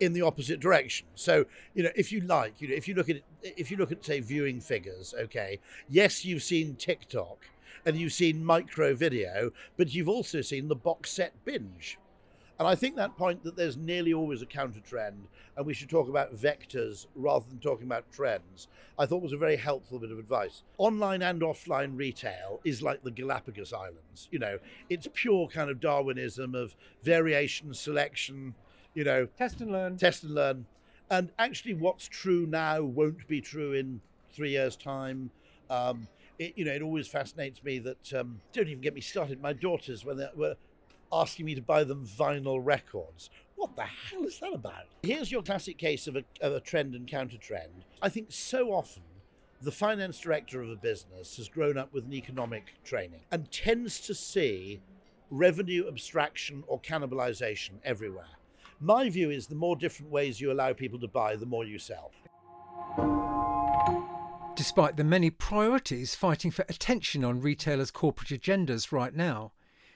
[0.00, 1.06] in the opposite direction.
[1.14, 1.44] So,
[1.74, 4.04] you know, if you like, you know, if you look at if you look at
[4.04, 7.46] say viewing figures, okay, yes, you've seen TikTok
[7.84, 11.98] and you've seen micro video, but you've also seen the box set binge.
[12.58, 15.90] And I think that point that there's nearly always a counter trend, and we should
[15.90, 18.68] talk about vectors rather than talking about trends,
[18.98, 20.62] I thought was a very helpful bit of advice.
[20.78, 24.28] Online and offline retail is like the Galapagos Islands.
[24.30, 28.54] You know, it's pure kind of Darwinism of variation, selection,
[28.96, 29.96] you know, test and learn.
[29.96, 30.66] Test and learn.
[31.10, 34.00] And actually, what's true now won't be true in
[34.32, 35.30] three years' time.
[35.70, 39.40] Um, it, you know, it always fascinates me that um, don't even get me started.
[39.40, 40.56] My daughters, when they were
[41.12, 43.30] asking me to buy them vinyl records.
[43.54, 44.86] What the hell is that about?
[45.02, 47.84] Here's your classic case of a, of a trend and counter trend.
[48.02, 49.02] I think so often
[49.62, 54.00] the finance director of a business has grown up with an economic training and tends
[54.00, 54.80] to see
[55.30, 58.26] revenue abstraction or cannibalization everywhere.
[58.80, 61.78] My view is the more different ways you allow people to buy, the more you
[61.78, 62.12] sell.
[64.54, 69.52] Despite the many priorities fighting for attention on retailers' corporate agendas right now,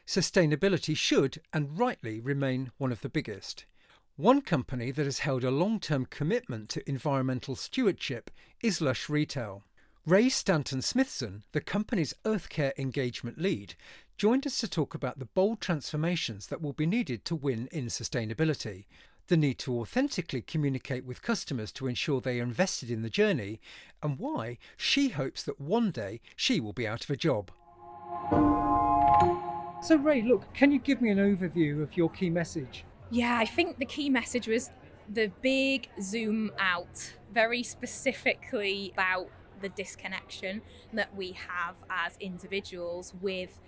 [0.06, 3.66] sustainability should and rightly remain one of the biggest.
[4.16, 8.30] One company that has held a long term commitment to environmental stewardship
[8.62, 9.62] is Lush Retail.
[10.06, 13.74] Ray Stanton Smithson, the company's Earthcare engagement lead,
[14.20, 17.86] joined us to talk about the bold transformations that will be needed to win in
[17.86, 18.84] sustainability,
[19.28, 23.62] the need to authentically communicate with customers to ensure they are invested in the journey,
[24.02, 27.50] and why she hopes that one day she will be out of a job.
[29.82, 32.84] So, Ray, look, can you give me an overview of your key message?
[33.08, 34.68] Yeah, I think the key message was
[35.08, 39.30] the big zoom out, very specifically about
[39.62, 40.60] the disconnection
[40.92, 43.58] that we have as individuals with,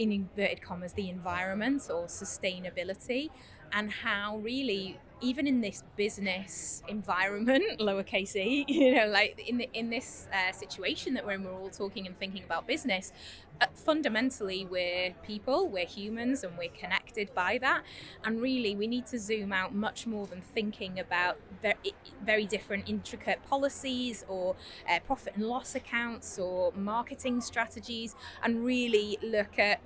[0.00, 3.28] in inverted commas, the environment or sustainability,
[3.72, 9.68] and how really even in this business environment, lowercase e, you know, like in the,
[9.74, 13.12] in this uh, situation that we're in, we're all talking and thinking about business.
[13.60, 17.82] Uh, fundamentally, we're people, we're humans, and we're connected by that.
[18.24, 21.76] And really, we need to zoom out much more than thinking about very,
[22.24, 24.56] very different, intricate policies or
[24.88, 29.80] uh, profit and loss accounts or marketing strategies, and really look at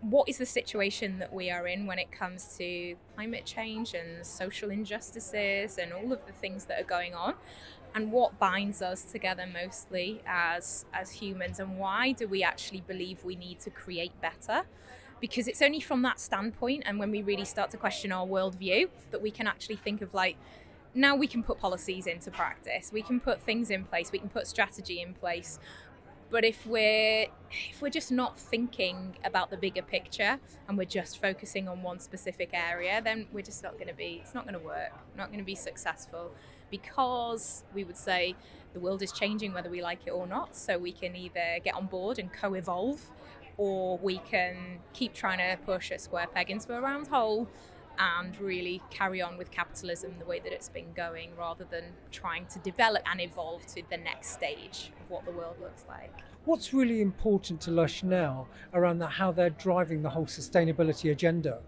[0.00, 4.24] what is the situation that we are in when it comes to climate change and
[4.24, 7.34] social injustices and all of the things that are going on?
[7.94, 11.58] And what binds us together mostly as as humans?
[11.58, 14.64] And why do we actually believe we need to create better?
[15.18, 18.90] Because it's only from that standpoint and when we really start to question our worldview
[19.12, 20.36] that we can actually think of like
[20.96, 22.90] now we can put policies into practice.
[22.92, 24.10] We can put things in place.
[24.10, 25.58] We can put strategy in place
[26.30, 31.20] but if we're if we're just not thinking about the bigger picture and we're just
[31.20, 34.20] focusing on one specific area, then we're just not going to be.
[34.22, 34.92] It's not going to work.
[35.16, 36.32] not going to be successful
[36.70, 38.34] because we would say
[38.74, 40.56] the world is changing whether we like it or not.
[40.56, 43.00] So we can either get on board and co-evolve,
[43.56, 47.48] or we can keep trying to push a square peg into a round hole
[47.98, 52.46] and really carry on with capitalism the way that it's been going rather than trying
[52.46, 56.12] to develop and evolve to the next stage of what the world looks like.
[56.44, 61.60] What's really important to Lush now around that, how they're driving the whole sustainability agenda?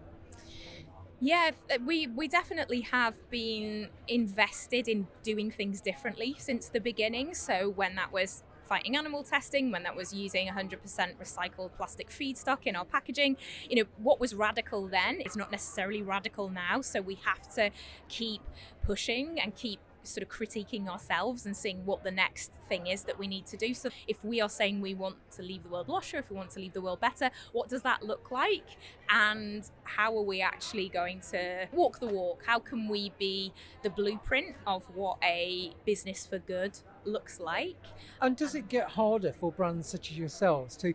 [1.21, 1.51] Yeah,
[1.85, 7.33] we, we definitely have been invested in doing things differently since the beginning.
[7.33, 10.77] So, when that was fighting animal testing, when that was using 100%
[11.17, 13.35] recycled plastic feedstock in our packaging.
[13.67, 16.81] You know, what was radical then is not necessarily radical now.
[16.81, 17.71] So we have to
[18.07, 18.41] keep
[18.83, 23.19] pushing and keep sort of critiquing ourselves and seeing what the next thing is that
[23.19, 23.73] we need to do.
[23.73, 26.51] So, if we are saying we want to leave the world lusher, if we want
[26.51, 28.77] to leave the world better, what does that look like?
[29.09, 32.43] And how are we actually going to walk the walk?
[32.45, 33.53] How can we be
[33.83, 37.77] the blueprint of what a business for good looks like?
[38.21, 40.93] And does it get harder for brands such as yourselves to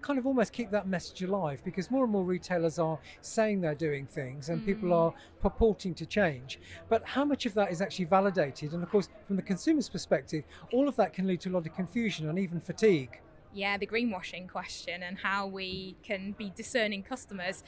[0.00, 3.74] kind of almost keep that message alive because more and more retailers are saying they're
[3.74, 4.66] doing things and mm.
[4.66, 6.58] people are purporting to change.
[6.88, 8.72] But how much of that is actually validated?
[8.72, 11.66] And of course, from the consumer's perspective, all of that can lead to a lot
[11.66, 13.20] of confusion and even fatigue.
[13.52, 17.64] Yeah, the greenwashing question and how we can be discerning customers.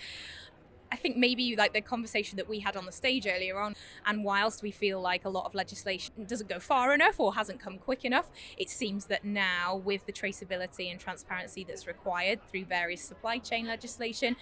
[0.92, 3.76] I think maybe like the conversation that we had on the stage earlier on,
[4.06, 7.60] and whilst we feel like a lot of legislation doesn't go far enough or hasn't
[7.60, 12.64] come quick enough, it seems that now with the traceability and transparency that's required through
[12.64, 14.36] various supply chain legislation,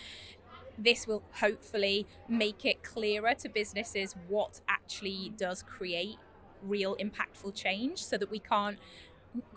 [0.78, 6.16] this will hopefully make it clearer to businesses what actually does create
[6.62, 8.78] real impactful change so that we can't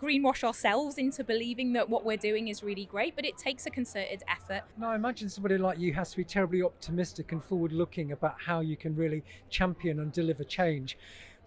[0.00, 3.70] greenwash ourselves into believing that what we're doing is really great, but it takes a
[3.70, 4.62] concerted effort.
[4.76, 8.36] Now, I imagine somebody like you has to be terribly optimistic and forward looking about
[8.38, 10.98] how you can really champion and deliver change.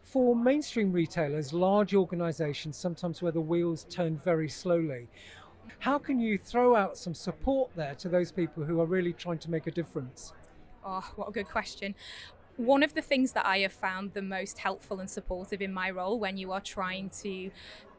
[0.03, 5.07] For mainstream retailers, large organizations, sometimes where the wheels turn very slowly,
[5.79, 9.39] how can you throw out some support there to those people who are really trying
[9.39, 10.33] to make a difference?
[10.85, 11.95] Oh, what a good question.
[12.57, 15.89] One of the things that I have found the most helpful and supportive in my
[15.89, 17.51] role when you are trying to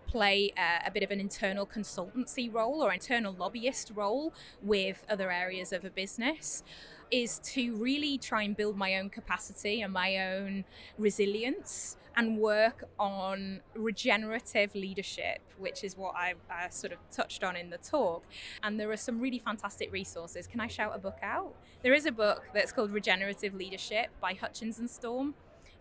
[0.06, 4.32] play a, a, bit of an internal consultancy role or internal lobbyist role
[4.62, 6.62] with other areas of a business
[7.10, 10.64] is to really try and build my own capacity and my own
[10.98, 16.34] resilience and work on regenerative leadership, which is what I
[16.70, 18.24] sort of touched on in the talk.
[18.62, 20.46] And there are some really fantastic resources.
[20.46, 21.54] Can I shout a book out?
[21.82, 25.34] There is a book that's called Regenerative Leadership by Hutchins and Storm.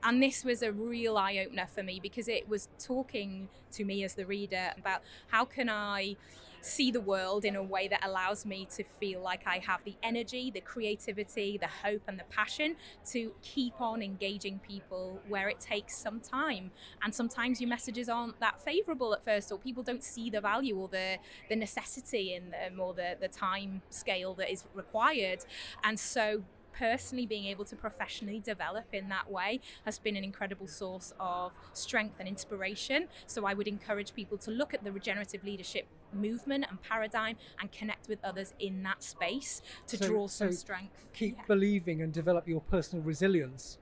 [0.05, 4.03] And this was a real eye opener for me because it was talking to me
[4.03, 6.15] as the reader about how can I
[6.61, 9.95] see the world in a way that allows me to feel like I have the
[10.03, 12.75] energy, the creativity, the hope, and the passion
[13.11, 16.71] to keep on engaging people where it takes some time.
[17.03, 20.77] And sometimes your messages aren't that favorable at first, or people don't see the value
[20.77, 21.17] or the,
[21.49, 25.45] the necessity in them or the, the time scale that is required.
[25.83, 26.43] And so
[26.78, 31.53] personally being able to professionally develop in that way has been an incredible source of
[31.73, 33.07] strength and inspiration.
[33.28, 37.71] So I would encourage people to look at the regenerative leadership movement and paradigm and
[37.71, 41.05] connect with others in that space to so, draw some so strength.
[41.13, 41.43] Keep yeah.
[41.47, 43.80] believing and develop your personal resilience.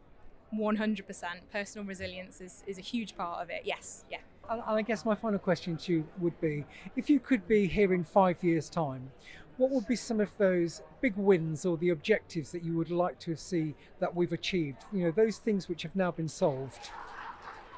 [0.53, 1.05] 100%
[1.51, 4.19] personal resilience is, is a huge part of it yes yeah
[4.49, 6.63] and i guess my final question to you would be
[6.95, 9.11] if you could be here in five years time
[9.57, 13.19] what would be some of those big wins or the objectives that you would like
[13.19, 14.85] to see that we've achieved?
[14.91, 16.89] You know, those things which have now been solved.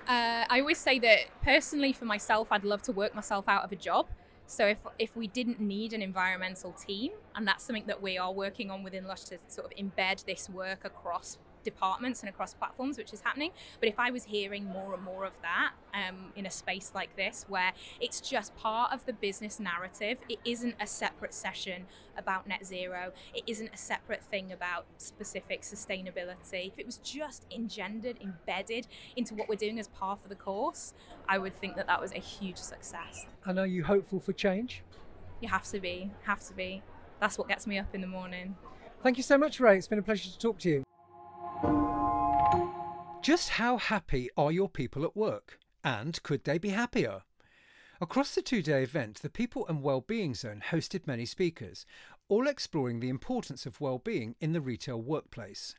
[0.08, 3.72] Uh, I always say that personally, for myself, I'd love to work myself out of
[3.72, 4.08] a job.
[4.48, 8.32] So if if we didn't need an environmental team, and that's something that we are
[8.32, 12.98] working on within Lush to sort of embed this work across departments and across platforms,
[12.98, 13.52] which is happening.
[13.82, 17.16] But if I was hearing more and more of that um, in a space like
[17.18, 21.86] this, where it's just part of the business narrative, it isn't a separate session
[22.18, 26.68] about net zero, it isn't a separate thing about specific sustainability.
[26.68, 28.88] If it was just engendered, embedded
[29.18, 30.94] into what we're doing as part of the course,
[31.28, 33.26] I would think that that was a huge success.
[33.44, 34.84] And are you hopeful for change?
[35.42, 36.82] You have to be, have to be.
[37.20, 38.56] That's what gets me up in the morning.
[39.04, 39.78] Thank you so much, Ray.
[39.78, 40.84] It's been a pleasure to talk to you.
[43.26, 45.58] Just how happy are your people at work?
[45.84, 47.24] And could they be happier?
[48.00, 51.88] Across the two day event, the People and Wellbeing Zone hosted many speakers,
[52.30, 55.74] all exploring the importance of well-being in the retail workplace.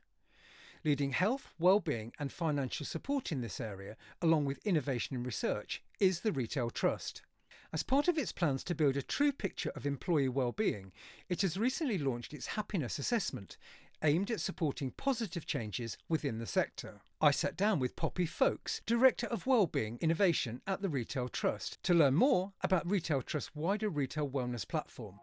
[0.84, 6.22] Leading health, well-being and financial support in this area, along with innovation and research, is
[6.22, 7.22] the Retail Trust.
[7.72, 10.92] As part of its plans to build a true picture of employee well-being,
[11.28, 13.56] it has recently launched its happiness assessment,
[14.02, 17.00] aimed at supporting positive changes within the sector.
[17.20, 21.94] I sat down with Poppy Folkes, Director of Wellbeing Innovation at the Retail Trust, to
[21.94, 25.18] learn more about Retail Trust's wider retail wellness platform.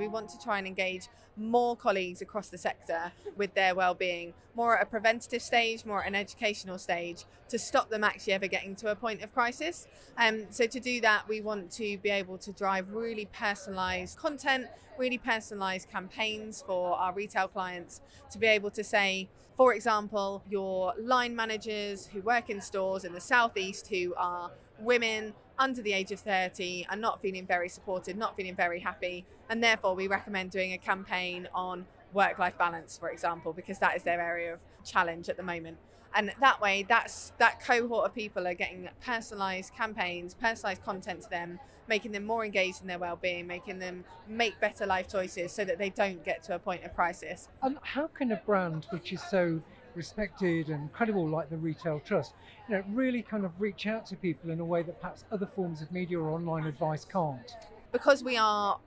[0.00, 4.78] We want to try and engage more colleagues across the sector with their well-being, more
[4.78, 8.74] at a preventative stage, more at an educational stage, to stop them actually ever getting
[8.76, 9.86] to a point of crisis.
[10.16, 14.68] Um, so to do that, we want to be able to drive really personalised content,
[14.98, 20.94] really personalised campaigns for our retail clients to be able to say, for example, your
[20.98, 26.10] line managers who work in stores in the southeast who are women under the age
[26.10, 30.50] of 30 are not feeling very supported, not feeling very happy, and therefore we recommend
[30.50, 31.84] doing a campaign on
[32.14, 35.76] work life balance, for example, because that is their area of challenge at the moment.
[36.14, 41.30] And that way, that's that cohort of people are getting personalized campaigns, personalized content to
[41.30, 45.64] them, making them more engaged in their well-being, making them make better life choices so
[45.64, 47.48] that they don't get to a point of crisis.
[47.62, 49.60] And how can a brand which is so
[49.94, 52.34] respected and credible like the Retail Trust,
[52.68, 55.46] you know, really kind of reach out to people in a way that perhaps other
[55.46, 57.52] forms of media or online advice can't?
[57.92, 58.78] Because we are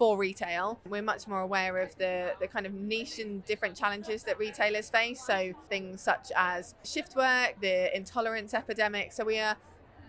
[0.00, 4.22] for retail, we're much more aware of the, the kind of niche and different challenges
[4.22, 5.22] that retailers face.
[5.22, 9.12] So things such as shift work, the intolerance epidemic.
[9.12, 9.58] So we are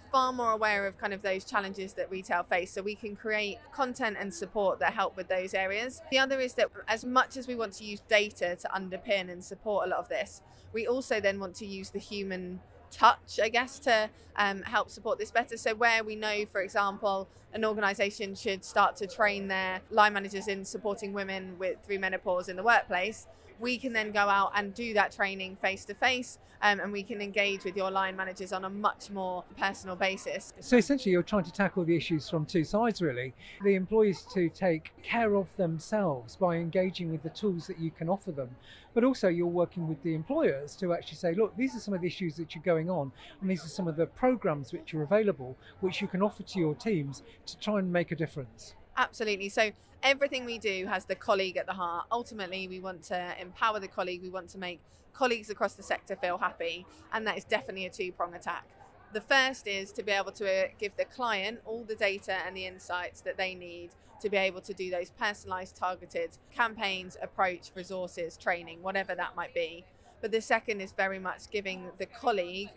[0.09, 3.57] far more aware of kind of those challenges that retail face so we can create
[3.73, 7.47] content and support that help with those areas the other is that as much as
[7.47, 10.41] we want to use data to underpin and support a lot of this
[10.73, 12.59] we also then want to use the human
[12.91, 15.57] touch, I guess, to um, help support this better.
[15.57, 20.47] So, where we know, for example, an organisation should start to train their line managers
[20.47, 23.27] in supporting women with through menopause in the workplace,
[23.62, 27.22] we can then go out and do that training face to face and we can
[27.22, 30.53] engage with your line managers on a much more personal basis.
[30.59, 33.34] So essentially, you're trying to tackle the issues from two sides, really.
[33.64, 38.09] The employees to take care of themselves by engaging with the tools that you can
[38.09, 38.55] offer them,
[38.93, 42.01] but also you're working with the employers to actually say, look, these are some of
[42.01, 45.01] the issues that you're going on, and these are some of the programs which are
[45.01, 48.76] available, which you can offer to your teams to try and make a difference.
[48.97, 49.49] Absolutely.
[49.49, 49.71] So
[50.03, 52.05] everything we do has the colleague at the heart.
[52.11, 54.21] Ultimately, we want to empower the colleague.
[54.21, 54.79] We want to make
[55.13, 58.65] colleagues across the sector feel happy, and that is definitely a two-prong attack.
[59.13, 62.55] The first is to be able to uh, give the client all the data and
[62.55, 63.89] the insights that they need
[64.21, 69.53] to be able to do those personalized, targeted campaigns, approach, resources, training, whatever that might
[69.53, 69.83] be.
[70.21, 72.69] But the second is very much giving the colleague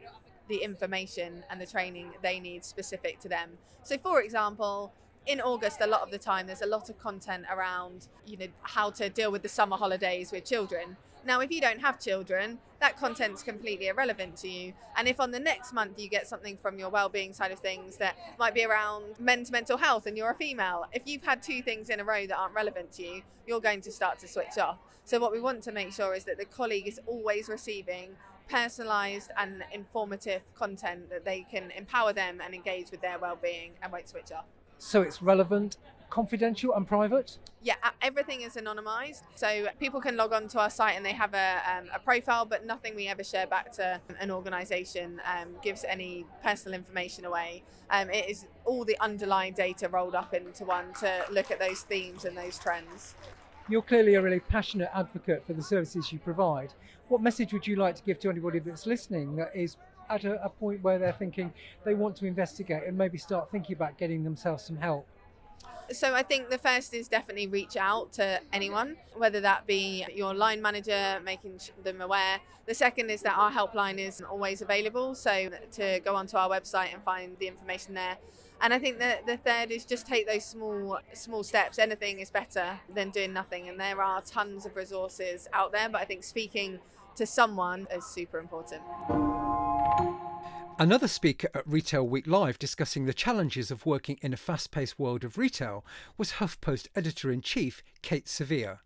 [0.48, 3.50] the information and the training they need specific to them.
[3.82, 4.92] So, for example,
[5.26, 8.46] in August, a lot of the time, there's a lot of content around, you know,
[8.62, 10.96] how to deal with the summer holidays with children.
[11.26, 14.74] Now, if you don't have children, that content's completely irrelevant to you.
[14.94, 17.96] And if on the next month you get something from your well-being side of things
[17.96, 21.62] that might be around men's mental health and you're a female, if you've had two
[21.62, 24.58] things in a row that aren't relevant to you, you're going to start to switch
[24.58, 24.76] off.
[25.06, 28.16] So what we want to make sure is that the colleague is always receiving
[28.50, 33.90] personalized and informative content that they can empower them and engage with their well-being and
[33.90, 34.44] won't switch off
[34.84, 35.78] so it's relevant,
[36.10, 37.38] confidential, and private?
[37.62, 39.22] Yeah, everything is anonymized.
[39.34, 42.44] So people can log on to our site and they have a, um, a profile,
[42.44, 47.62] but nothing we ever share back to an organization um, gives any personal information away.
[47.90, 51.80] Um, it is all the underlying data rolled up into one to look at those
[51.80, 53.14] themes and those trends.
[53.68, 56.74] You're clearly a really passionate advocate for the services you provide.
[57.08, 59.78] What message would you like to give to anybody that's listening that is
[60.08, 61.52] at a, a point where they're thinking
[61.84, 65.06] they want to investigate and maybe start thinking about getting themselves some help?
[65.92, 70.32] So I think the first is definitely reach out to anyone, whether that be your
[70.32, 72.40] line manager, making them aware.
[72.66, 76.94] The second is that our helpline is always available, so to go onto our website
[76.94, 78.16] and find the information there.
[78.62, 81.78] And I think that the third is just take those small small steps.
[81.78, 85.88] Anything is better than doing nothing, and there are tons of resources out there.
[85.90, 86.78] But I think speaking
[87.16, 88.80] to someone is super important.
[90.76, 94.98] Another speaker at Retail Week Live discussing the challenges of working in a fast paced
[94.98, 95.84] world of retail
[96.18, 98.80] was HuffPost editor in chief Kate Sevilla.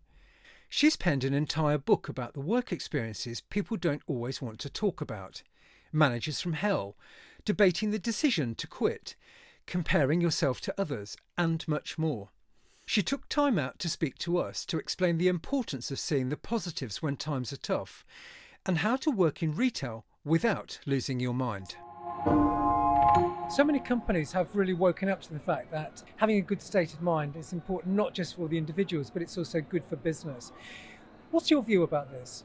[0.69, 5.01] She's penned an entire book about the work experiences people don't always want to talk
[5.01, 5.41] about
[5.91, 6.95] managers from hell,
[7.43, 9.15] debating the decision to quit,
[9.65, 12.29] comparing yourself to others, and much more.
[12.85, 16.37] She took time out to speak to us to explain the importance of seeing the
[16.37, 18.05] positives when times are tough
[18.65, 21.75] and how to work in retail without losing your mind.
[23.49, 26.93] So many companies have really woken up to the fact that having a good state
[26.93, 30.51] of mind is important not just for the individuals, but it's also good for business.
[31.31, 32.43] What's your view about this?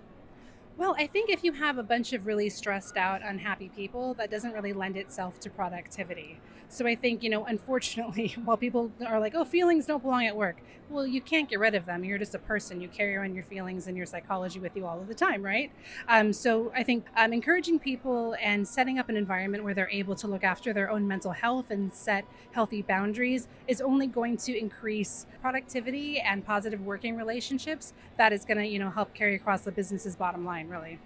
[0.79, 4.31] Well, I think if you have a bunch of really stressed out, unhappy people, that
[4.31, 6.41] doesn't really lend itself to productivity.
[6.71, 10.35] So I think, you know, unfortunately, while people are like, oh, feelings don't belong at
[10.35, 10.63] work,
[10.95, 12.05] well, you can't get rid of them.
[12.05, 12.81] You're just a person.
[12.81, 15.73] You carry around your feelings and your psychology with you all of the time, right?
[16.09, 20.15] Um, so I think um, encouraging people and setting up an environment where they're able
[20.15, 24.57] to look after their own mental health and set healthy boundaries is only going to
[24.57, 27.93] increase productivity and positive working relationships.
[28.17, 31.01] That is going to, you know, help carry across the business's bottom line, really.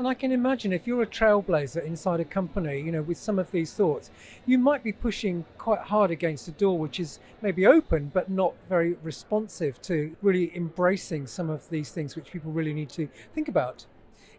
[0.00, 3.38] And I can imagine if you're a trailblazer inside a company, you know, with some
[3.38, 4.10] of these thoughts,
[4.46, 8.54] you might be pushing quite hard against a door which is maybe open but not
[8.66, 13.48] very responsive to really embracing some of these things which people really need to think
[13.48, 13.84] about.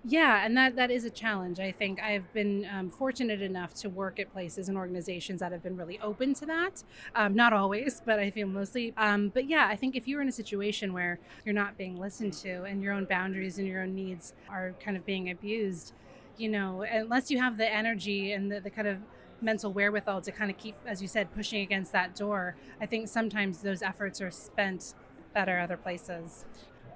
[0.04, 1.60] Yeah, and that that is a challenge.
[1.60, 5.62] I think I've been um, fortunate enough to work at places and organizations that have
[5.62, 6.84] been really open to that.
[7.14, 8.95] Um, not always, but I feel mostly.
[8.97, 12.34] Um, but yeah, I think if you're in a situation where you're not being listened
[12.34, 15.93] to and your own boundaries and your own needs are kind of being abused,
[16.36, 18.97] you know, unless you have the energy and the, the kind of
[19.39, 23.08] mental wherewithal to kind of keep, as you said, pushing against that door, I think
[23.08, 24.95] sometimes those efforts are spent
[25.34, 26.45] better other places.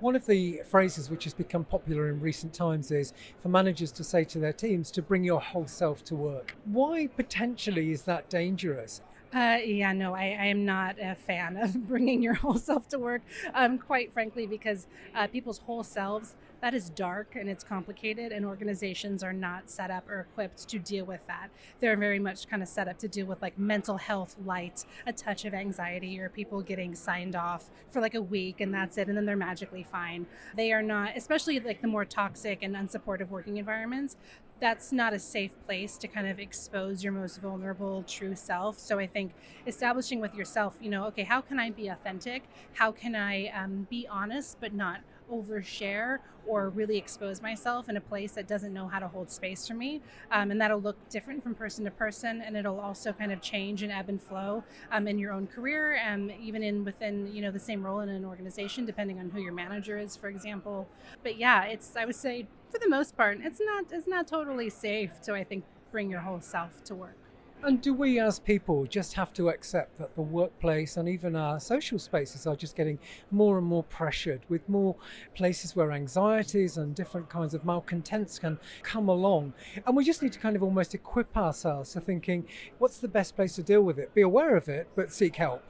[0.01, 4.03] One of the phrases which has become popular in recent times is for managers to
[4.03, 6.53] say to their teams to bring your whole self to work.
[6.65, 9.01] Why potentially is that dangerous?
[9.33, 12.99] Uh, yeah, no, I, I, am not a fan of bringing your whole self to
[12.99, 13.21] work,
[13.53, 18.45] um, quite frankly, because uh, people's whole selves that is dark and it's complicated, and
[18.45, 21.49] organizations are not set up or equipped to deal with that.
[21.79, 25.13] They're very much kind of set up to deal with like mental health light, a
[25.13, 29.07] touch of anxiety, or people getting signed off for like a week and that's it,
[29.07, 30.25] and then they're magically fine.
[30.55, 34.15] They are not, especially like the more toxic and unsupportive working environments,
[34.59, 38.97] that's not a safe place to kind of expose your most vulnerable true self so
[38.97, 39.33] i think
[39.67, 42.43] establishing with yourself you know okay how can i be authentic
[42.73, 45.01] how can i um, be honest but not
[45.31, 49.67] overshare or really expose myself in a place that doesn't know how to hold space
[49.67, 50.01] for me.
[50.31, 53.83] Um, and that'll look different from person to person, and it'll also kind of change
[53.83, 57.51] and ebb and flow um, in your own career, and even in within you know
[57.51, 60.87] the same role in an organization, depending on who your manager is, for example.
[61.23, 64.69] But yeah, it's I would say for the most part, it's not it's not totally
[64.69, 67.24] safe to I think bring your whole self to work.
[67.63, 71.59] And do we as people just have to accept that the workplace and even our
[71.59, 72.99] social spaces are just getting
[73.31, 74.95] more and more pressured with more
[75.33, 79.53] places where anxieties and different kinds of malcontents can come along?
[79.87, 82.45] And we just need to kind of almost equip ourselves to thinking,
[82.77, 84.13] what's the best place to deal with it?
[84.13, 85.63] Be aware of it, but seek help.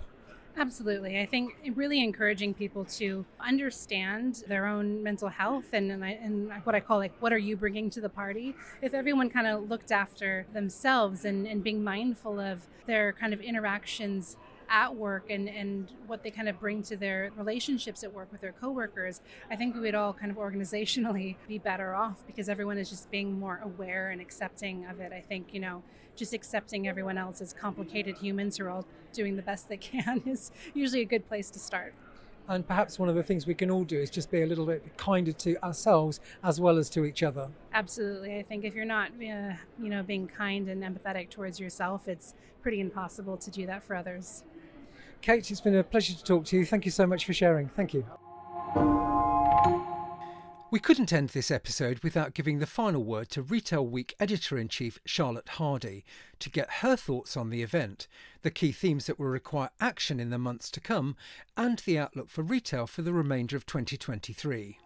[0.57, 1.19] Absolutely.
[1.19, 6.49] I think really encouraging people to understand their own mental health and, and, I, and,
[6.63, 8.55] what I call like, what are you bringing to the party?
[8.81, 13.41] If everyone kind of looked after themselves and, and being mindful of their kind of
[13.41, 14.37] interactions
[14.69, 18.41] at work and, and what they kind of bring to their relationships at work with
[18.41, 22.77] their coworkers, I think we would all kind of organizationally be better off because everyone
[22.77, 25.11] is just being more aware and accepting of it.
[25.11, 25.83] I think, you know,
[26.15, 30.21] just accepting everyone else as complicated humans who are all doing the best they can
[30.25, 31.93] is usually a good place to start.
[32.47, 34.65] And perhaps one of the things we can all do is just be a little
[34.65, 37.49] bit kinder to ourselves as well as to each other.
[37.73, 38.37] Absolutely.
[38.37, 42.35] I think if you're not, uh, you know, being kind and empathetic towards yourself, it's
[42.61, 44.43] pretty impossible to do that for others.
[45.21, 46.65] Kate, it's been a pleasure to talk to you.
[46.65, 47.69] Thank you so much for sharing.
[47.69, 48.05] Thank you.
[50.71, 54.67] We couldn't end this episode without giving the final word to Retail Week editor in
[54.67, 56.03] chief Charlotte Hardy
[56.39, 58.07] to get her thoughts on the event,
[58.41, 61.15] the key themes that will require action in the months to come,
[61.55, 64.79] and the outlook for retail for the remainder of 2023.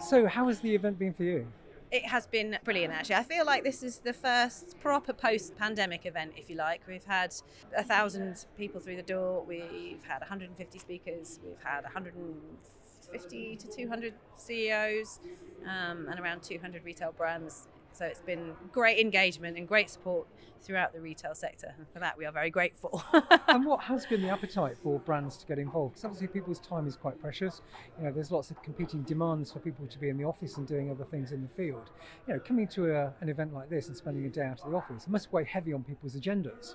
[0.00, 1.46] So, how has the event been for you?
[1.92, 3.14] it has been brilliant actually.
[3.14, 6.82] I feel like this is the first proper post pandemic event, if you like.
[6.86, 7.34] We've had
[7.76, 14.14] a thousand people through the door, we've had 150 speakers, we've had 150 to 200
[14.36, 15.20] CEOs,
[15.64, 17.68] um, and around 200 retail brands.
[17.92, 20.26] So it's been great engagement and great support
[20.62, 21.74] throughout the retail sector.
[21.78, 23.02] And for that, we are very grateful.
[23.48, 25.94] and what has been the appetite for brands to get involved?
[25.94, 27.62] Because obviously, people's time is quite precious.
[27.98, 30.66] You know, there's lots of competing demands for people to be in the office and
[30.66, 31.90] doing other things in the field.
[32.28, 34.70] You know, coming to a, an event like this and spending a day out of
[34.70, 36.74] the office must weigh heavy on people's agendas.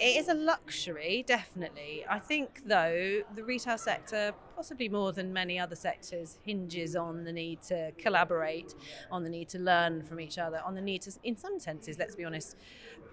[0.00, 2.04] It is a luxury, definitely.
[2.08, 7.32] I think, though, the retail sector, possibly more than many other sectors, hinges on the
[7.32, 8.76] need to collaborate,
[9.10, 11.98] on the need to learn from each other, on the need to, in some senses,
[11.98, 12.56] let's be honest,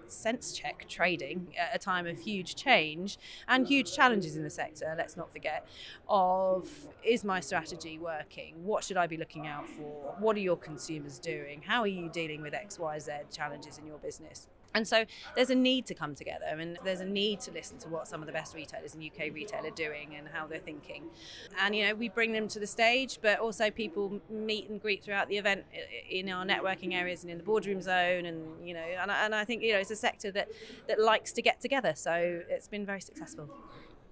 [0.06, 3.18] sense check trading at a time of huge change
[3.48, 5.66] and huge challenges in the sector, let's not forget,
[6.08, 6.70] of
[7.02, 8.64] is my strategy working?
[8.64, 10.14] What should I be looking out for?
[10.20, 11.62] What are your consumers doing?
[11.62, 14.46] How are you dealing with XYZ challenges in your business?
[14.76, 17.88] And so there's a need to come together and there's a need to listen to
[17.88, 21.04] what some of the best retailers in UK retail are doing and how they're thinking.
[21.58, 25.02] And, you know, we bring them to the stage, but also people meet and greet
[25.02, 25.64] throughout the event
[26.10, 28.26] in our networking areas and in the boardroom zone.
[28.26, 30.48] And, you know, and, and I think, you know, it's a sector that,
[30.88, 31.94] that likes to get together.
[31.94, 33.48] So it's been very successful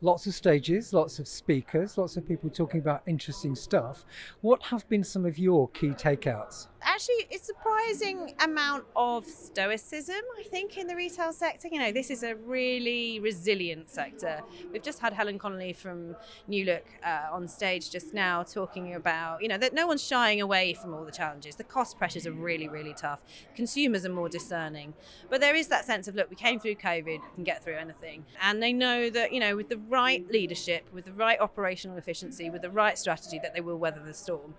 [0.00, 4.04] lots of stages, lots of speakers, lots of people talking about interesting stuff.
[4.40, 6.68] What have been some of your key takeouts?
[6.86, 11.68] Actually, it's a surprising amount of stoicism, I think, in the retail sector.
[11.72, 14.42] You know, this is a really resilient sector.
[14.70, 16.14] We've just had Helen Connolly from
[16.46, 20.42] New Look uh, on stage just now talking about, you know, that no one's shying
[20.42, 21.56] away from all the challenges.
[21.56, 23.22] The cost pressures are really, really tough.
[23.54, 24.92] Consumers are more discerning.
[25.30, 27.76] But there is that sense of, look, we came through COVID, we can get through
[27.76, 28.26] anything.
[28.42, 32.50] And they know that, you know, with the right leadership, with the right operational efficiency,
[32.50, 34.54] with the right strategy, that they will weather the storm.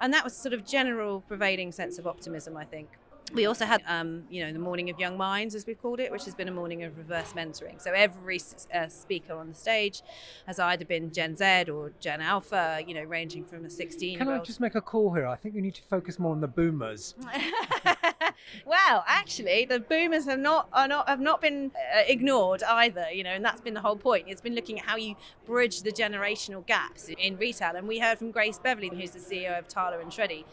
[0.00, 2.88] And that was sort of general pervading sense of optimism, I think.
[3.34, 6.12] We also had, um, you know, the morning of young minds, as we've called it,
[6.12, 7.82] which has been a morning of reverse mentoring.
[7.82, 8.40] So every
[8.72, 10.02] uh, speaker on the stage
[10.46, 14.18] has either been Gen Z or Gen Alpha, you know, ranging from a 16.
[14.18, 15.26] Can I just make a call here?
[15.26, 17.16] I think we need to focus more on the boomers.
[18.64, 23.06] well, actually, the boomers have not are not have not been uh, ignored either.
[23.12, 24.26] You know, and that's been the whole point.
[24.28, 25.16] It's been looking at how you
[25.46, 27.74] bridge the generational gaps in retail.
[27.74, 30.44] And we heard from Grace Beverley, who's the CEO of Tala and Shreddy.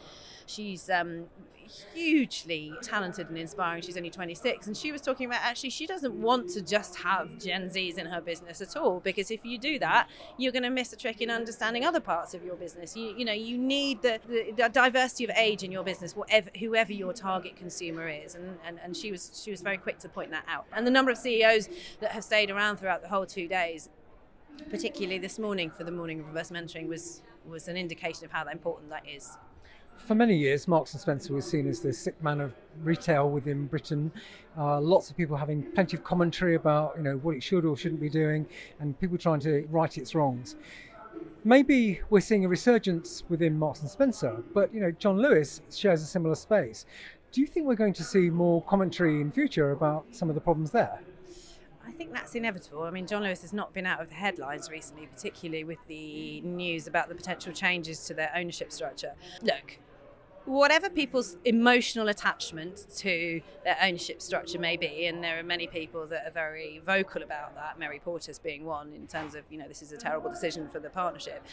[0.46, 1.26] She's um,
[1.94, 3.82] hugely talented and inspiring.
[3.82, 7.40] She's only 26, and she was talking about actually she doesn't want to just have
[7.40, 10.70] Gen Zs in her business at all because if you do that, you're going to
[10.70, 12.96] miss a trick in understanding other parts of your business.
[12.96, 16.50] You, you know, you need the, the, the, diversity of age in your business, whatever
[16.60, 20.10] whoever your target consumer is, and, and and she was she was very quick to
[20.10, 20.66] point that out.
[20.74, 23.90] And the number of CEOs that have stayed around throughout the whole two days
[24.70, 28.90] particularly this morning for the morning reverse mentoring was was an indication of how important
[28.90, 29.38] that is
[29.98, 33.68] for many years, Marks and Spencer was seen as the sick man of retail within
[33.68, 34.12] Britain.
[34.58, 37.78] Uh, lots of people having plenty of commentary about you know what it should or
[37.78, 38.46] shouldn't be doing,
[38.80, 40.56] and people trying to right its wrongs.
[41.46, 46.02] Maybe we're seeing a resurgence within Marks and Spencer, but you know, John Lewis shares
[46.02, 46.86] a similar space.
[47.32, 50.42] Do you think we're going to see more commentary in future about some of the
[50.42, 51.00] problems there?
[51.86, 52.84] I think that's inevitable.
[52.84, 56.42] I mean, John Lewis has not been out of the headlines recently, particularly with the
[56.42, 59.14] news about the potential changes to their ownership structure.
[59.42, 59.80] Look,
[60.46, 66.06] whatever people's emotional attachment to their ownership structure may be, and there are many people
[66.08, 69.68] that are very vocal about that, Mary Portas being one, in terms of, you know,
[69.68, 71.46] this is a terrible decision for the partnership.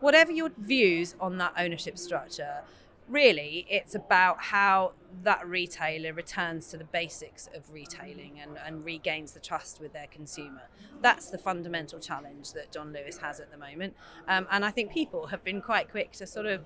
[0.00, 2.62] Whatever your views on that ownership structure,
[3.08, 4.92] really it's about how
[5.22, 10.08] that retailer returns to the basics of retailing and, and, regains the trust with their
[10.08, 10.62] consumer.
[11.00, 13.94] That's the fundamental challenge that John Lewis has at the moment.
[14.28, 16.62] Um, and I think people have been quite quick to sort of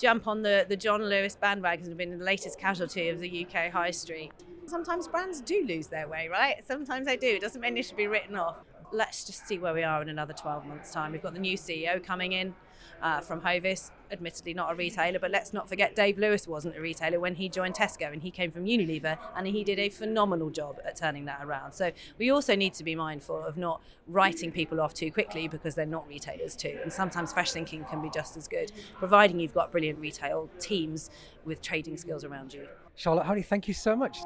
[0.00, 3.46] jump on the, the John Lewis bandwagon and have been the latest casualty of the
[3.46, 4.32] UK high street.
[4.66, 6.64] Sometimes brands do lose their way, right?
[6.64, 7.26] Sometimes they do.
[7.26, 8.64] It doesn't mean they should be written off.
[8.92, 11.12] Let's just see where we are in another 12 months' time.
[11.12, 12.54] We've got the new CEO coming in
[13.02, 16.80] uh, from Hovis, admittedly not a retailer, but let's not forget Dave Lewis wasn't a
[16.80, 20.50] retailer when he joined Tesco and he came from Unilever and he did a phenomenal
[20.50, 21.72] job at turning that around.
[21.72, 25.74] So we also need to be mindful of not writing people off too quickly because
[25.74, 26.78] they're not retailers too.
[26.82, 31.10] And sometimes fresh thinking can be just as good, providing you've got brilliant retail teams
[31.44, 32.66] with trading skills around you.
[32.96, 34.18] Charlotte Hardy, thank you so much.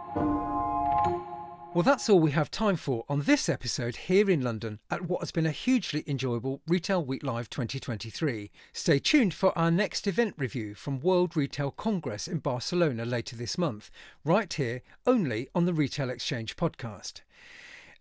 [1.75, 5.23] Well, that's all we have time for on this episode here in London at what
[5.23, 8.53] has been a hugely enjoyable Retail Week Live 2023.
[8.73, 13.59] Stay tuned for our next event review from World Retail Congress in Barcelona later this
[13.59, 13.91] month,
[14.25, 17.23] right here only on the Retail Exchange podcast.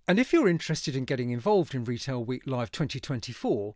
[0.07, 3.74] And if you're interested in getting involved in Retail Week Live 2024,